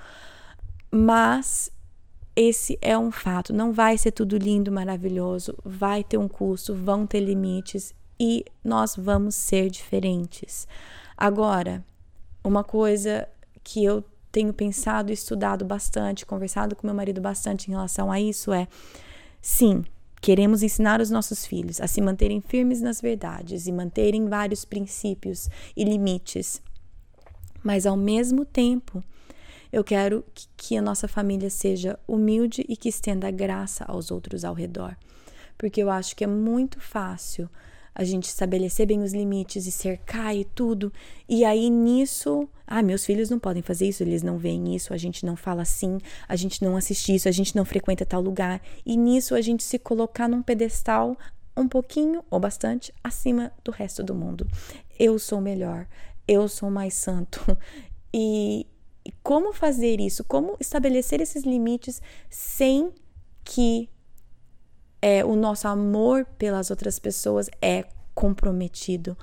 Mas 0.92 1.72
esse 2.36 2.78
é 2.82 2.98
um 2.98 3.12
fato. 3.12 3.54
Não 3.54 3.72
vai 3.72 3.98
ser 3.98 4.12
tudo 4.12 4.38
lindo, 4.38 4.72
maravilhoso. 4.72 5.56
Vai 5.64 6.04
ter 6.04 6.18
um 6.18 6.28
custo, 6.28 6.76
vão 6.76 7.06
ter 7.06 7.20
limites 7.20 7.94
e 8.20 8.46
nós 8.64 8.96
vamos 8.96 9.36
ser 9.36 9.70
diferentes. 9.70 10.68
Agora, 11.18 11.84
uma 12.44 12.64
coisa 12.64 13.28
que 13.64 13.84
eu 13.84 14.04
tenho 14.32 14.54
pensado 14.54 15.12
e 15.12 15.14
estudado 15.14 15.66
bastante, 15.66 16.26
conversado 16.26 16.76
com 16.76 16.88
meu 16.88 16.96
marido 16.96 17.20
bastante 17.20 17.68
em 17.68 17.72
relação 17.72 18.12
a 18.12 18.20
isso 18.20 18.54
é: 18.54 18.68
sim, 19.42 19.84
queremos 20.22 20.64
ensinar 20.64 21.02
os 21.02 21.10
nossos 21.10 21.46
filhos 21.46 21.82
a 21.82 21.88
se 21.88 22.00
manterem 22.00 22.42
firmes 22.42 22.82
nas 22.82 23.02
verdades 23.02 23.68
e 23.68 23.72
manterem 23.72 24.28
vários 24.28 24.64
princípios 24.64 25.50
e 25.76 25.84
limites. 25.84 26.62
Mas 27.64 27.86
ao 27.86 27.98
mesmo 27.98 28.46
tempo, 28.46 29.04
eu 29.72 29.84
quero 29.84 30.24
que 30.58 30.78
a 30.78 30.82
nossa 30.82 31.08
família 31.08 31.50
seja 31.50 31.98
humilde 32.08 32.66
e 32.68 32.76
que 32.76 32.90
estenda 32.90 33.32
graça 33.32 33.86
aos 33.86 34.12
outros 34.12 34.44
ao 34.44 34.54
redor. 34.54 34.96
Porque 35.58 35.82
eu 35.82 35.90
acho 35.90 36.16
que 36.16 36.24
é 36.24 36.28
muito 36.28 36.80
fácil 36.80 37.50
a 37.94 38.04
gente 38.04 38.26
estabelecer 38.26 38.88
bem 38.88 39.02
os 39.02 39.14
limites 39.14 39.68
e 39.68 39.72
cercar 39.72 40.36
e 40.36 40.46
tudo. 40.46 40.92
E 41.28 41.44
aí 41.44 41.70
nisso, 41.70 42.48
ah, 42.66 42.82
meus 42.82 43.06
filhos 43.06 43.30
não 43.30 43.38
podem 43.38 43.62
fazer 43.62 43.88
isso, 43.88 44.02
eles 44.02 44.24
não 44.24 44.38
veem 44.38 44.76
isso, 44.76 44.94
a 44.94 44.98
gente 44.98 45.26
não 45.26 45.36
fala 45.36 45.62
assim, 45.62 46.00
a 46.28 46.36
gente 46.36 46.64
não 46.64 46.78
assiste 46.78 47.14
isso, 47.14 47.28
a 47.28 47.32
gente 47.32 47.56
não 47.56 47.66
frequenta 47.66 48.06
tal 48.06 48.22
lugar. 48.22 48.62
E 48.86 48.96
nisso 48.96 49.36
a 49.36 49.42
gente 49.42 49.64
se 49.64 49.78
colocar 49.78 50.28
num 50.28 50.42
pedestal 50.42 51.18
um 51.56 51.68
pouquinho 51.68 52.24
ou 52.30 52.40
bastante 52.40 52.94
acima 53.04 53.52
do 53.64 53.72
resto 53.72 54.02
do 54.02 54.16
mundo. 54.16 54.48
Eu 54.98 55.20
sou 55.20 55.42
melhor, 55.42 55.86
eu 56.32 56.48
sou 56.48 56.70
mais 56.70 56.94
santo. 56.94 57.40
E, 58.14 58.68
como 59.24 59.54
fazer 59.54 60.02
isso? 60.02 60.26
Como 60.26 60.58
estabelecer 60.60 61.22
esses 61.22 61.46
limites 61.46 62.02
sem 62.30 62.92
que 63.46 63.90
é, 65.02 65.24
o 65.24 65.34
nosso 65.34 65.66
amor 65.66 66.26
pelas 66.38 66.70
outras 66.70 67.00
pessoas 67.00 67.50
é 67.62 67.86
comprometido. 68.14 69.18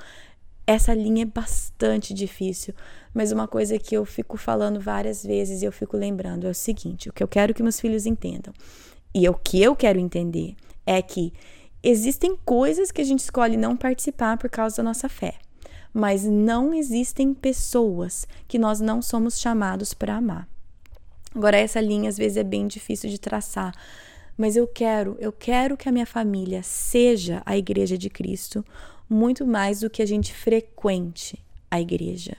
Essa 0.67 0.95
linha 0.95 1.25
é 1.25 1.27
bastante 1.27 2.15
difícil, 2.15 2.73
mas 3.13 3.31
uma 3.31 3.47
coisa 3.47 3.79
que 3.79 3.95
eu 3.95 4.07
fico 4.07 4.39
falando 4.39 4.81
várias 4.81 5.23
vezes 5.23 5.61
e 5.61 5.67
eu 5.67 5.73
fico 5.73 5.99
lembrando 5.99 6.47
é 6.47 6.51
o 6.51 6.55
seguinte: 6.55 7.11
o 7.11 7.13
que 7.13 7.23
eu 7.23 7.29
quero 7.29 7.53
que 7.53 7.63
meus 7.63 7.79
filhos 7.79 8.07
entendam 8.07 8.55
e 9.15 9.29
o 9.29 9.35
que 9.35 9.63
eu 9.63 9.77
quero 9.77 9.99
entender 9.99 10.57
é 10.87 11.03
que 11.03 11.33
existem 11.83 12.37
coisas 12.45 12.91
que 12.91 13.03
a 13.03 13.05
gente 13.05 13.21
escolhe 13.21 13.57
não 13.57 13.77
participar 13.77 14.39
por 14.39 14.49
causa 14.49 14.79
da 14.79 14.83
nossa 14.83 15.09
fé, 15.11 15.35
mas 15.93 16.25
não 16.25 16.73
existem 16.75 17.33
pessoas 17.35 18.27
que 18.47 18.59
nós 18.59 18.81
não 18.81 19.01
somos 19.03 19.39
chamados 19.41 19.95
para 19.95 20.17
amar. 20.17 20.49
Agora, 21.35 21.57
essa 21.57 21.81
linha 21.81 22.09
às 22.09 22.17
vezes 22.17 22.37
é 22.37 22.45
bem 22.45 22.67
difícil 22.67 23.11
de 23.11 23.19
traçar, 23.19 23.75
mas 24.37 24.57
eu 24.57 24.67
quero, 24.67 25.17
eu 25.19 25.33
quero 25.33 25.77
que 25.77 25.89
a 25.89 25.93
minha 25.93 26.07
família 26.07 26.63
seja 26.63 27.43
a 27.45 27.57
igreja 27.57 27.99
de 27.99 28.09
Cristo 28.09 28.65
muito 29.09 29.47
mais 29.47 29.81
do 29.81 29.91
que 29.91 30.03
a 30.03 30.07
gente 30.07 30.35
frequente 30.35 31.39
a 31.71 31.81
igreja. 31.81 32.37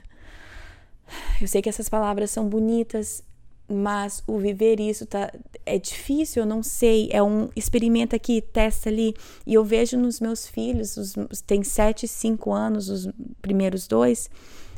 Eu 1.40 1.48
sei 1.48 1.60
que 1.60 1.68
essas 1.68 1.88
palavras 1.88 2.30
são 2.30 2.48
bonitas, 2.48 3.22
mas 3.70 4.22
o 4.26 4.38
viver 4.38 4.80
isso 4.80 5.06
tá 5.06 5.32
é 5.64 5.78
difícil, 5.78 6.42
eu 6.42 6.46
não 6.46 6.62
sei, 6.62 7.08
é 7.12 7.22
um 7.22 7.48
experimenta 7.54 8.16
aqui, 8.16 8.40
testa 8.40 8.88
ali, 8.88 9.14
e 9.46 9.54
eu 9.54 9.64
vejo 9.64 9.96
nos 9.96 10.20
meus 10.20 10.46
filhos, 10.46 10.96
os, 10.96 11.14
tem 11.46 11.62
sete, 11.62 12.08
cinco 12.08 12.52
anos, 12.52 12.88
os 12.88 13.08
primeiros 13.40 13.86
dois, 13.86 14.28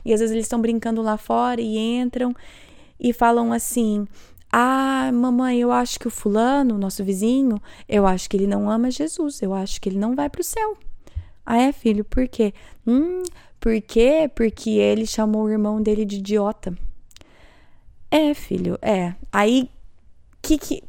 e 0.04 0.12
às 0.12 0.20
vezes 0.20 0.32
eles 0.32 0.44
estão 0.44 0.60
brincando 0.60 1.00
lá 1.00 1.16
fora 1.16 1.60
e 1.60 1.78
entram 1.78 2.34
e 3.00 3.12
falam 3.12 3.52
assim: 3.52 4.06
ah, 4.52 5.10
mamãe, 5.12 5.58
eu 5.60 5.72
acho 5.72 5.98
que 5.98 6.06
o 6.06 6.10
fulano, 6.10 6.76
nosso 6.76 7.02
vizinho, 7.02 7.60
eu 7.88 8.06
acho 8.06 8.28
que 8.28 8.36
ele 8.36 8.46
não 8.46 8.68
ama 8.68 8.90
Jesus, 8.90 9.40
eu 9.40 9.54
acho 9.54 9.80
que 9.80 9.88
ele 9.88 9.98
não 9.98 10.14
vai 10.14 10.28
para 10.28 10.42
o 10.42 10.44
céu. 10.44 10.76
Ah, 11.44 11.56
é, 11.56 11.72
filho, 11.72 12.04
por 12.04 12.28
quê? 12.28 12.52
Hum, 12.86 13.22
por 13.58 13.80
quê? 13.80 14.30
Porque 14.34 14.70
ele 14.70 15.06
chamou 15.06 15.44
o 15.44 15.50
irmão 15.50 15.80
dele 15.80 16.04
de 16.04 16.16
idiota. 16.16 16.76
É, 18.12 18.34
filho, 18.34 18.78
é. 18.82 19.14
Aí, 19.32 19.70
que 20.42 20.58
que. 20.58 20.82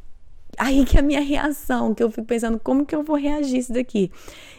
Aí 0.58 0.84
que 0.84 0.98
é 0.98 1.00
a 1.00 1.02
minha 1.02 1.22
reação, 1.22 1.94
que 1.94 2.02
eu 2.02 2.10
fico 2.10 2.26
pensando, 2.26 2.60
como 2.60 2.84
que 2.84 2.94
eu 2.94 3.02
vou 3.02 3.16
reagir 3.16 3.58
isso 3.58 3.72
daqui? 3.72 4.12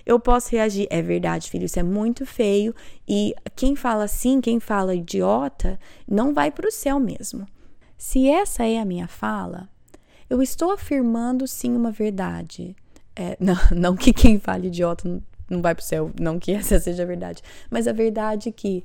Eu 0.03 0.19
posso 0.19 0.49
reagir, 0.49 0.87
é 0.89 0.99
verdade, 0.99 1.49
filho, 1.49 1.65
isso 1.65 1.79
é 1.79 1.83
muito 1.83 2.25
feio. 2.25 2.73
E 3.07 3.35
quem 3.55 3.75
fala 3.75 4.05
assim, 4.05 4.41
quem 4.41 4.59
fala 4.59 4.95
idiota, 4.95 5.79
não 6.07 6.33
vai 6.33 6.49
para 6.49 6.67
o 6.67 6.71
céu 6.71 6.99
mesmo. 6.99 7.45
Se 7.99 8.27
essa 8.27 8.65
é 8.65 8.79
a 8.79 8.83
minha 8.83 9.07
fala, 9.07 9.69
eu 10.27 10.41
estou 10.41 10.71
afirmando 10.71 11.47
sim 11.47 11.73
uma 11.75 11.91
verdade. 11.91 12.75
É, 13.15 13.37
não, 13.39 13.55
não 13.71 13.95
que 13.95 14.11
quem 14.11 14.39
fale 14.39 14.67
idiota 14.67 15.21
não 15.47 15.61
vai 15.61 15.75
para 15.75 15.83
o 15.83 15.85
céu, 15.85 16.11
não 16.19 16.39
que 16.39 16.51
essa 16.51 16.79
seja 16.79 17.03
a 17.03 17.05
verdade, 17.05 17.43
mas 17.69 17.87
a 17.87 17.93
verdade 17.93 18.49
é 18.49 18.51
que 18.51 18.83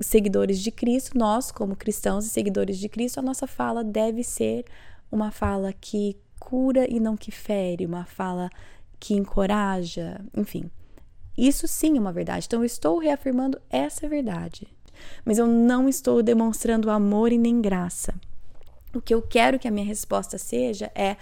seguidores 0.00 0.60
de 0.60 0.70
Cristo, 0.70 1.18
nós 1.18 1.50
como 1.50 1.76
cristãos 1.76 2.26
e 2.26 2.28
seguidores 2.28 2.78
de 2.78 2.88
Cristo, 2.88 3.18
a 3.18 3.22
nossa 3.22 3.46
fala 3.46 3.82
deve 3.82 4.22
ser 4.22 4.64
uma 5.10 5.30
fala 5.30 5.72
que 5.72 6.16
cura 6.38 6.86
e 6.88 7.00
não 7.00 7.16
que 7.16 7.30
fere, 7.30 7.84
uma 7.84 8.04
fala 8.04 8.50
que 8.98 9.14
encoraja, 9.14 10.20
enfim. 10.36 10.70
Isso 11.36 11.68
sim 11.68 11.96
é 11.96 12.00
uma 12.00 12.12
verdade. 12.12 12.46
Então 12.46 12.60
eu 12.60 12.66
estou 12.66 12.98
reafirmando 12.98 13.60
essa 13.70 14.08
verdade. 14.08 14.66
Mas 15.24 15.38
eu 15.38 15.46
não 15.46 15.88
estou 15.88 16.22
demonstrando 16.22 16.90
amor 16.90 17.32
e 17.32 17.38
nem 17.38 17.60
graça. 17.60 18.14
O 18.94 19.00
que 19.00 19.14
eu 19.14 19.22
quero 19.22 19.58
que 19.58 19.68
a 19.68 19.70
minha 19.70 19.86
resposta 19.86 20.38
seja 20.38 20.90
é: 20.94 21.16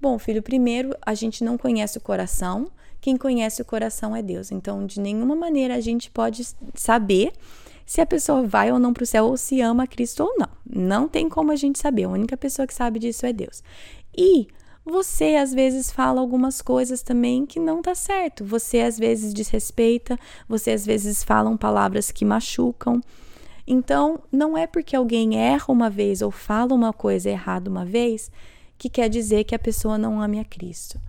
bom, 0.00 0.18
filho, 0.18 0.42
primeiro 0.42 0.96
a 1.04 1.14
gente 1.14 1.42
não 1.42 1.58
conhece 1.58 1.98
o 1.98 2.00
coração, 2.00 2.70
quem 3.00 3.16
conhece 3.16 3.60
o 3.60 3.64
coração 3.64 4.14
é 4.14 4.22
Deus. 4.22 4.52
Então, 4.52 4.86
de 4.86 5.00
nenhuma 5.00 5.34
maneira 5.34 5.74
a 5.74 5.80
gente 5.80 6.10
pode 6.10 6.46
saber 6.74 7.32
se 7.88 8.02
a 8.02 8.06
pessoa 8.06 8.42
vai 8.42 8.70
ou 8.70 8.78
não 8.78 8.92
para 8.92 9.02
o 9.02 9.06
céu 9.06 9.24
ou 9.24 9.36
se 9.38 9.62
ama 9.62 9.86
Cristo 9.86 10.22
ou 10.22 10.34
não. 10.36 10.48
Não 10.70 11.08
tem 11.08 11.26
como 11.26 11.50
a 11.50 11.56
gente 11.56 11.78
saber. 11.78 12.04
A 12.04 12.10
única 12.10 12.36
pessoa 12.36 12.66
que 12.66 12.74
sabe 12.74 12.98
disso 12.98 13.24
é 13.24 13.32
Deus. 13.32 13.62
E 14.14 14.46
você 14.84 15.36
às 15.36 15.54
vezes 15.54 15.90
fala 15.90 16.20
algumas 16.20 16.60
coisas 16.60 17.00
também 17.00 17.46
que 17.46 17.58
não 17.58 17.80
tá 17.80 17.94
certo. 17.94 18.44
Você 18.44 18.80
às 18.80 18.98
vezes 18.98 19.32
desrespeita, 19.32 20.18
você 20.46 20.72
às 20.72 20.84
vezes 20.84 21.24
falam 21.24 21.56
palavras 21.56 22.10
que 22.10 22.26
machucam. 22.26 23.00
Então, 23.66 24.20
não 24.30 24.56
é 24.56 24.66
porque 24.66 24.94
alguém 24.94 25.38
erra 25.38 25.72
uma 25.72 25.88
vez 25.88 26.20
ou 26.20 26.30
fala 26.30 26.74
uma 26.74 26.92
coisa 26.92 27.30
errada 27.30 27.70
uma 27.70 27.86
vez 27.86 28.30
que 28.76 28.90
quer 28.90 29.08
dizer 29.08 29.44
que 29.44 29.54
a 29.54 29.58
pessoa 29.58 29.96
não 29.96 30.20
ame 30.20 30.38
a 30.38 30.44
Cristo. 30.44 31.00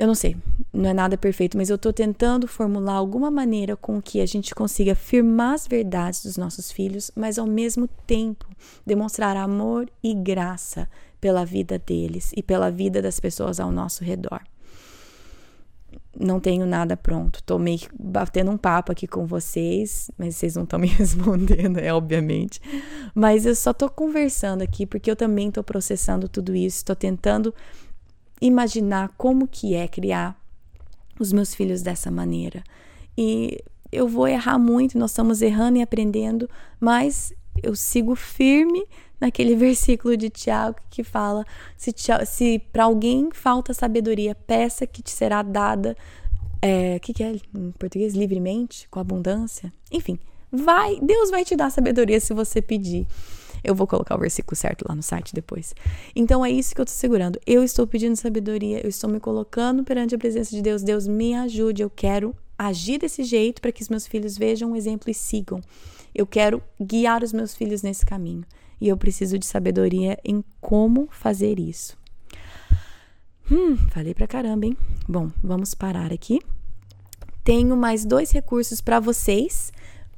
Eu 0.00 0.06
não 0.06 0.14
sei, 0.14 0.34
não 0.72 0.88
é 0.88 0.94
nada 0.94 1.18
perfeito, 1.18 1.58
mas 1.58 1.68
eu 1.68 1.76
estou 1.76 1.92
tentando 1.92 2.48
formular 2.48 2.94
alguma 2.94 3.30
maneira 3.30 3.76
com 3.76 4.00
que 4.00 4.22
a 4.22 4.24
gente 4.24 4.54
consiga 4.54 4.94
firmar 4.94 5.52
as 5.52 5.66
verdades 5.66 6.22
dos 6.22 6.38
nossos 6.38 6.72
filhos, 6.72 7.10
mas 7.14 7.38
ao 7.38 7.46
mesmo 7.46 7.86
tempo 8.06 8.46
demonstrar 8.86 9.36
amor 9.36 9.90
e 10.02 10.14
graça 10.14 10.88
pela 11.20 11.44
vida 11.44 11.78
deles 11.78 12.32
e 12.34 12.42
pela 12.42 12.70
vida 12.70 13.02
das 13.02 13.20
pessoas 13.20 13.60
ao 13.60 13.70
nosso 13.70 14.02
redor 14.02 14.40
não 16.18 16.40
tenho 16.40 16.66
nada 16.66 16.96
pronto. 16.96 17.42
Tô 17.42 17.58
meio 17.58 17.80
batendo 17.98 18.50
um 18.50 18.56
papo 18.56 18.90
aqui 18.92 19.06
com 19.06 19.26
vocês, 19.26 20.10
mas 20.18 20.36
vocês 20.36 20.56
não 20.56 20.64
estão 20.64 20.78
me 20.78 20.88
respondendo, 20.88 21.78
é 21.78 21.92
obviamente. 21.92 22.60
Mas 23.14 23.46
eu 23.46 23.54
só 23.54 23.72
tô 23.72 23.88
conversando 23.88 24.62
aqui 24.62 24.86
porque 24.86 25.10
eu 25.10 25.16
também 25.16 25.50
tô 25.50 25.62
processando 25.62 26.28
tudo 26.28 26.54
isso, 26.54 26.84
tô 26.84 26.94
tentando 26.94 27.54
imaginar 28.40 29.12
como 29.16 29.46
que 29.46 29.74
é 29.74 29.86
criar 29.86 30.40
os 31.18 31.32
meus 31.32 31.54
filhos 31.54 31.82
dessa 31.82 32.10
maneira. 32.10 32.64
E 33.16 33.62
eu 33.92 34.08
vou 34.08 34.26
errar 34.26 34.58
muito, 34.58 34.98
nós 34.98 35.10
estamos 35.10 35.42
errando 35.42 35.78
e 35.78 35.82
aprendendo, 35.82 36.48
mas 36.78 37.32
eu 37.62 37.74
sigo 37.74 38.14
firme 38.14 38.84
naquele 39.20 39.54
versículo 39.56 40.16
de 40.16 40.30
Tiago 40.30 40.76
que 40.88 41.04
fala: 41.04 41.44
se, 41.76 41.94
se 42.26 42.58
para 42.72 42.84
alguém 42.84 43.28
falta 43.32 43.74
sabedoria, 43.74 44.34
peça 44.34 44.86
que 44.86 45.02
te 45.02 45.10
será 45.10 45.42
dada. 45.42 45.96
O 46.62 46.66
é, 46.66 46.98
que, 46.98 47.14
que 47.14 47.22
é 47.22 47.32
em 47.54 47.72
português? 47.72 48.14
Livremente, 48.14 48.86
com 48.90 49.00
abundância. 49.00 49.72
Enfim, 49.90 50.18
vai, 50.52 50.98
Deus 51.00 51.30
vai 51.30 51.44
te 51.44 51.56
dar 51.56 51.70
sabedoria 51.70 52.20
se 52.20 52.34
você 52.34 52.60
pedir. 52.60 53.06
Eu 53.62 53.74
vou 53.74 53.86
colocar 53.86 54.16
o 54.16 54.18
versículo 54.18 54.56
certo 54.56 54.84
lá 54.88 54.94
no 54.94 55.02
site 55.02 55.34
depois. 55.34 55.74
Então 56.14 56.44
é 56.44 56.50
isso 56.50 56.74
que 56.74 56.80
eu 56.80 56.84
estou 56.84 56.96
segurando. 56.96 57.40
Eu 57.46 57.62
estou 57.62 57.86
pedindo 57.86 58.16
sabedoria, 58.16 58.80
eu 58.82 58.88
estou 58.88 59.08
me 59.08 59.20
colocando 59.20 59.84
perante 59.84 60.14
a 60.14 60.18
presença 60.18 60.50
de 60.50 60.62
Deus. 60.62 60.82
Deus 60.82 61.06
me 61.06 61.34
ajude. 61.34 61.82
Eu 61.82 61.90
quero 61.90 62.34
agir 62.58 62.98
desse 62.98 63.24
jeito 63.24 63.60
para 63.62 63.72
que 63.72 63.82
os 63.82 63.88
meus 63.88 64.06
filhos 64.06 64.36
vejam 64.36 64.72
um 64.72 64.76
exemplo 64.76 65.10
e 65.10 65.14
sigam. 65.14 65.60
Eu 66.14 66.26
quero 66.26 66.62
guiar 66.80 67.22
os 67.22 67.32
meus 67.32 67.54
filhos 67.54 67.82
nesse 67.82 68.04
caminho 68.04 68.44
e 68.80 68.88
eu 68.88 68.96
preciso 68.96 69.38
de 69.38 69.46
sabedoria 69.46 70.18
em 70.24 70.42
como 70.60 71.08
fazer 71.10 71.58
isso. 71.58 71.96
Hum, 73.50 73.76
falei 73.88 74.14
pra 74.14 74.26
caramba, 74.26 74.66
hein? 74.66 74.76
Bom, 75.08 75.30
vamos 75.42 75.74
parar 75.74 76.12
aqui. 76.12 76.40
Tenho 77.42 77.76
mais 77.76 78.04
dois 78.04 78.30
recursos 78.30 78.80
para 78.80 79.00
vocês. 79.00 79.72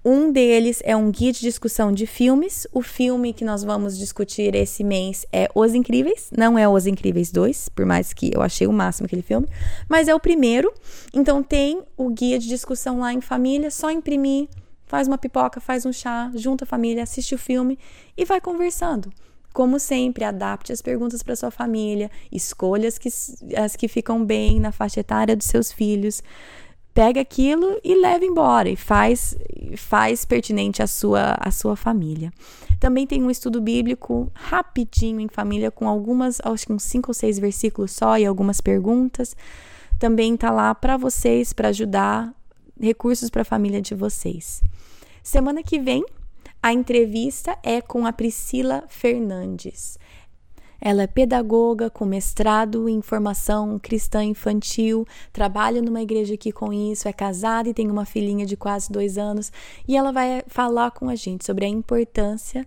Um 0.04 0.32
deles 0.32 0.82
é 0.84 0.96
um 0.96 1.12
guia 1.12 1.32
de 1.32 1.38
discussão 1.38 1.92
de 1.92 2.06
filmes. 2.06 2.66
O 2.72 2.82
filme 2.82 3.32
que 3.32 3.44
nós 3.44 3.62
vamos 3.62 3.96
discutir 3.96 4.52
esse 4.52 4.82
mês 4.82 5.24
é 5.32 5.48
Os 5.54 5.74
Incríveis. 5.74 6.28
Não 6.36 6.58
é 6.58 6.68
Os 6.68 6.88
Incríveis 6.88 7.30
2, 7.30 7.68
por 7.68 7.86
mais 7.86 8.12
que 8.12 8.32
eu 8.34 8.42
achei 8.42 8.66
o 8.66 8.72
máximo 8.72 9.06
aquele 9.06 9.22
filme, 9.22 9.46
mas 9.88 10.08
é 10.08 10.14
o 10.14 10.18
primeiro. 10.18 10.72
Então 11.14 11.40
tem 11.40 11.82
o 11.96 12.10
guia 12.10 12.36
de 12.36 12.48
discussão 12.48 12.98
lá 12.98 13.12
em 13.12 13.20
família, 13.20 13.70
só 13.70 13.92
imprimir, 13.92 14.48
faz 14.86 15.06
uma 15.06 15.16
pipoca, 15.16 15.60
faz 15.60 15.86
um 15.86 15.92
chá, 15.92 16.32
junta 16.34 16.64
a 16.64 16.66
família, 16.66 17.04
assiste 17.04 17.36
o 17.36 17.38
filme 17.38 17.78
e 18.16 18.24
vai 18.24 18.40
conversando. 18.40 19.08
Como 19.52 19.78
sempre, 19.78 20.24
adapte 20.24 20.72
as 20.72 20.82
perguntas 20.82 21.22
para 21.22 21.36
sua 21.36 21.50
família, 21.50 22.10
escolha 22.32 22.88
as 22.88 22.98
que, 22.98 23.08
as 23.56 23.76
que 23.76 23.86
ficam 23.86 24.24
bem 24.24 24.58
na 24.58 24.72
faixa 24.72 24.98
etária 24.98 25.36
dos 25.36 25.46
seus 25.46 25.70
filhos 25.70 26.22
pega 26.94 27.20
aquilo 27.20 27.78
e 27.82 27.94
leva 27.94 28.24
embora 28.24 28.68
e 28.68 28.76
faz 28.76 29.36
faz 29.76 30.24
pertinente 30.24 30.82
à 30.82 30.86
sua 30.86 31.36
à 31.40 31.50
sua 31.50 31.76
família. 31.76 32.32
Também 32.78 33.06
tem 33.06 33.22
um 33.22 33.30
estudo 33.30 33.60
bíblico 33.60 34.30
rapidinho 34.34 35.20
em 35.20 35.28
família 35.28 35.70
com 35.70 35.88
algumas, 35.88 36.40
acho 36.42 36.66
que 36.66 36.72
uns 36.72 36.82
cinco 36.82 37.10
ou 37.10 37.14
seis 37.14 37.38
versículos 37.38 37.92
só 37.92 38.18
e 38.18 38.26
algumas 38.26 38.60
perguntas. 38.60 39.36
Também 39.98 40.36
tá 40.36 40.50
lá 40.50 40.74
para 40.74 40.96
vocês 40.96 41.52
para 41.52 41.68
ajudar 41.68 42.34
recursos 42.80 43.30
para 43.30 43.42
a 43.42 43.44
família 43.44 43.80
de 43.80 43.94
vocês. 43.94 44.62
Semana 45.22 45.62
que 45.62 45.78
vem 45.78 46.04
a 46.60 46.72
entrevista 46.72 47.56
é 47.62 47.80
com 47.80 48.06
a 48.06 48.12
Priscila 48.12 48.84
Fernandes. 48.88 49.98
Ela 50.84 51.04
é 51.04 51.06
pedagoga 51.06 51.88
com 51.88 52.04
mestrado 52.04 52.88
em 52.88 53.00
formação 53.00 53.78
cristã 53.78 54.24
infantil, 54.24 55.06
trabalha 55.32 55.80
numa 55.80 56.02
igreja 56.02 56.34
aqui 56.34 56.50
com 56.50 56.72
isso, 56.72 57.06
é 57.06 57.12
casada 57.12 57.68
e 57.68 57.74
tem 57.74 57.88
uma 57.88 58.04
filhinha 58.04 58.44
de 58.44 58.56
quase 58.56 58.90
dois 58.90 59.16
anos. 59.16 59.52
E 59.86 59.96
ela 59.96 60.10
vai 60.10 60.42
falar 60.48 60.90
com 60.90 61.08
a 61.08 61.14
gente 61.14 61.44
sobre 61.44 61.64
a 61.64 61.68
importância, 61.68 62.66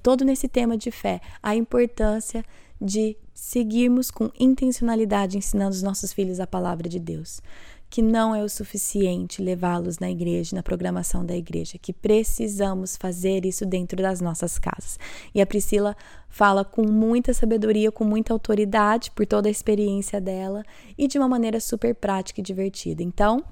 todo 0.00 0.24
nesse 0.24 0.46
tema 0.46 0.76
de 0.76 0.92
fé, 0.92 1.20
a 1.42 1.56
importância 1.56 2.44
de 2.80 3.16
seguirmos 3.34 4.12
com 4.12 4.30
intencionalidade 4.38 5.36
ensinando 5.36 5.72
os 5.72 5.82
nossos 5.82 6.12
filhos 6.12 6.38
a 6.38 6.46
palavra 6.46 6.88
de 6.88 7.00
Deus 7.00 7.42
que 7.90 8.00
não 8.00 8.32
é 8.32 8.42
o 8.44 8.48
suficiente 8.48 9.42
levá-los 9.42 9.98
na 9.98 10.08
igreja, 10.08 10.54
na 10.54 10.62
programação 10.62 11.26
da 11.26 11.36
igreja, 11.36 11.76
que 11.76 11.92
precisamos 11.92 12.96
fazer 12.96 13.44
isso 13.44 13.66
dentro 13.66 14.00
das 14.00 14.20
nossas 14.20 14.60
casas. 14.60 14.96
E 15.34 15.40
a 15.40 15.46
Priscila 15.46 15.96
fala 16.28 16.64
com 16.64 16.88
muita 16.88 17.34
sabedoria, 17.34 17.90
com 17.90 18.04
muita 18.04 18.32
autoridade, 18.32 19.10
por 19.10 19.26
toda 19.26 19.48
a 19.48 19.50
experiência 19.50 20.20
dela 20.20 20.62
e 20.96 21.08
de 21.08 21.18
uma 21.18 21.28
maneira 21.28 21.58
super 21.58 21.92
prática 21.92 22.40
e 22.40 22.44
divertida. 22.44 23.02
Então, 23.02 23.44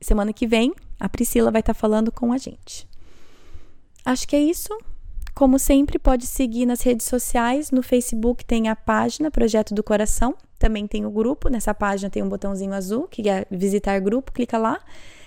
semana 0.00 0.32
que 0.32 0.46
vem, 0.46 0.72
a 0.98 1.06
Priscila 1.06 1.50
vai 1.50 1.60
estar 1.60 1.74
falando 1.74 2.10
com 2.10 2.32
a 2.32 2.38
gente. 2.38 2.88
Acho 4.06 4.26
que 4.26 4.34
é 4.34 4.40
isso. 4.40 4.70
Como 5.36 5.58
sempre, 5.58 5.98
pode 5.98 6.26
seguir 6.26 6.64
nas 6.64 6.80
redes 6.80 7.06
sociais. 7.06 7.70
No 7.70 7.82
Facebook 7.82 8.42
tem 8.42 8.70
a 8.70 8.74
página 8.74 9.30
Projeto 9.30 9.74
do 9.74 9.82
Coração. 9.82 10.34
Também 10.58 10.86
tem 10.86 11.04
o 11.04 11.10
grupo. 11.10 11.50
Nessa 11.50 11.74
página 11.74 12.08
tem 12.08 12.22
um 12.22 12.28
botãozinho 12.30 12.72
azul 12.72 13.06
que 13.06 13.28
é 13.28 13.44
visitar 13.50 14.00
grupo. 14.00 14.32
Clica 14.32 14.56
lá. 14.56 14.80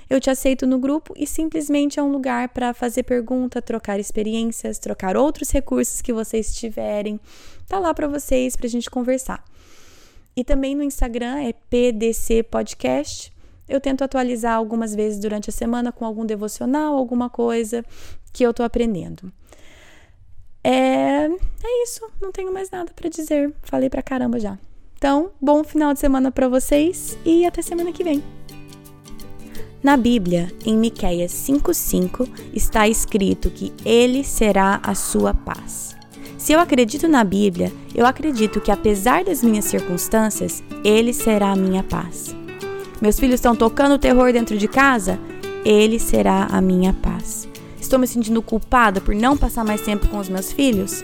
Eu 0.09 0.19
te 0.19 0.31
aceito 0.31 0.65
no 0.65 0.79
grupo 0.79 1.13
e 1.15 1.27
simplesmente 1.27 1.99
é 1.99 2.03
um 2.03 2.11
lugar 2.11 2.49
para 2.49 2.73
fazer 2.73 3.03
pergunta, 3.03 3.61
trocar 3.61 3.99
experiências, 3.99 4.79
trocar 4.79 5.15
outros 5.15 5.51
recursos 5.51 6.01
que 6.01 6.11
vocês 6.11 6.55
tiverem. 6.55 7.19
Tá 7.67 7.77
lá 7.77 7.93
para 7.93 8.07
vocês, 8.07 8.55
para 8.55 8.65
a 8.65 8.69
gente 8.69 8.89
conversar. 8.89 9.45
E 10.35 10.43
também 10.43 10.73
no 10.73 10.81
Instagram 10.81 11.37
é 11.37 11.53
PDC 11.53 12.41
Podcast. 12.41 13.31
Eu 13.67 13.79
tento 13.79 14.03
atualizar 14.03 14.55
algumas 14.55 14.95
vezes 14.95 15.19
durante 15.19 15.51
a 15.51 15.53
semana 15.53 15.91
com 15.91 16.03
algum 16.03 16.25
devocional, 16.25 16.95
alguma 16.95 17.29
coisa 17.29 17.85
que 18.33 18.43
eu 18.43 18.51
tô 18.51 18.63
aprendendo. 18.63 19.31
Isso, 21.89 22.07
não 22.21 22.31
tenho 22.31 22.53
mais 22.53 22.69
nada 22.69 22.91
para 22.95 23.09
dizer. 23.09 23.51
Falei 23.63 23.89
pra 23.89 24.03
caramba 24.03 24.39
já. 24.39 24.59
Então, 24.95 25.31
bom 25.41 25.63
final 25.63 25.91
de 25.91 25.99
semana 25.99 26.31
para 26.31 26.47
vocês 26.47 27.17
e 27.25 27.47
até 27.47 27.63
semana 27.63 27.91
que 27.91 28.03
vem. 28.03 28.23
Na 29.81 29.97
Bíblia, 29.97 30.51
em 30.63 30.77
Miqueias 30.77 31.31
5:5, 31.31 32.29
está 32.53 32.87
escrito 32.87 33.49
que 33.49 33.73
ele 33.83 34.23
será 34.23 34.79
a 34.83 34.93
sua 34.93 35.33
paz. 35.33 35.95
Se 36.37 36.53
eu 36.53 36.59
acredito 36.59 37.07
na 37.07 37.23
Bíblia, 37.23 37.73
eu 37.95 38.05
acredito 38.05 38.61
que 38.61 38.69
apesar 38.69 39.23
das 39.23 39.41
minhas 39.41 39.65
circunstâncias, 39.65 40.63
ele 40.83 41.11
será 41.11 41.53
a 41.53 41.55
minha 41.55 41.81
paz. 41.81 42.35
Meus 43.01 43.19
filhos 43.19 43.35
estão 43.35 43.55
tocando 43.55 43.97
terror 43.97 44.31
dentro 44.31 44.55
de 44.59 44.67
casa? 44.67 45.19
Ele 45.65 45.97
será 45.97 46.45
a 46.51 46.61
minha 46.61 46.93
paz. 46.93 47.47
Estou 47.81 47.97
me 47.97 48.05
sentindo 48.05 48.43
culpada 48.43 49.01
por 49.01 49.15
não 49.15 49.35
passar 49.35 49.65
mais 49.65 49.81
tempo 49.81 50.07
com 50.07 50.19
os 50.19 50.29
meus 50.29 50.51
filhos? 50.51 51.03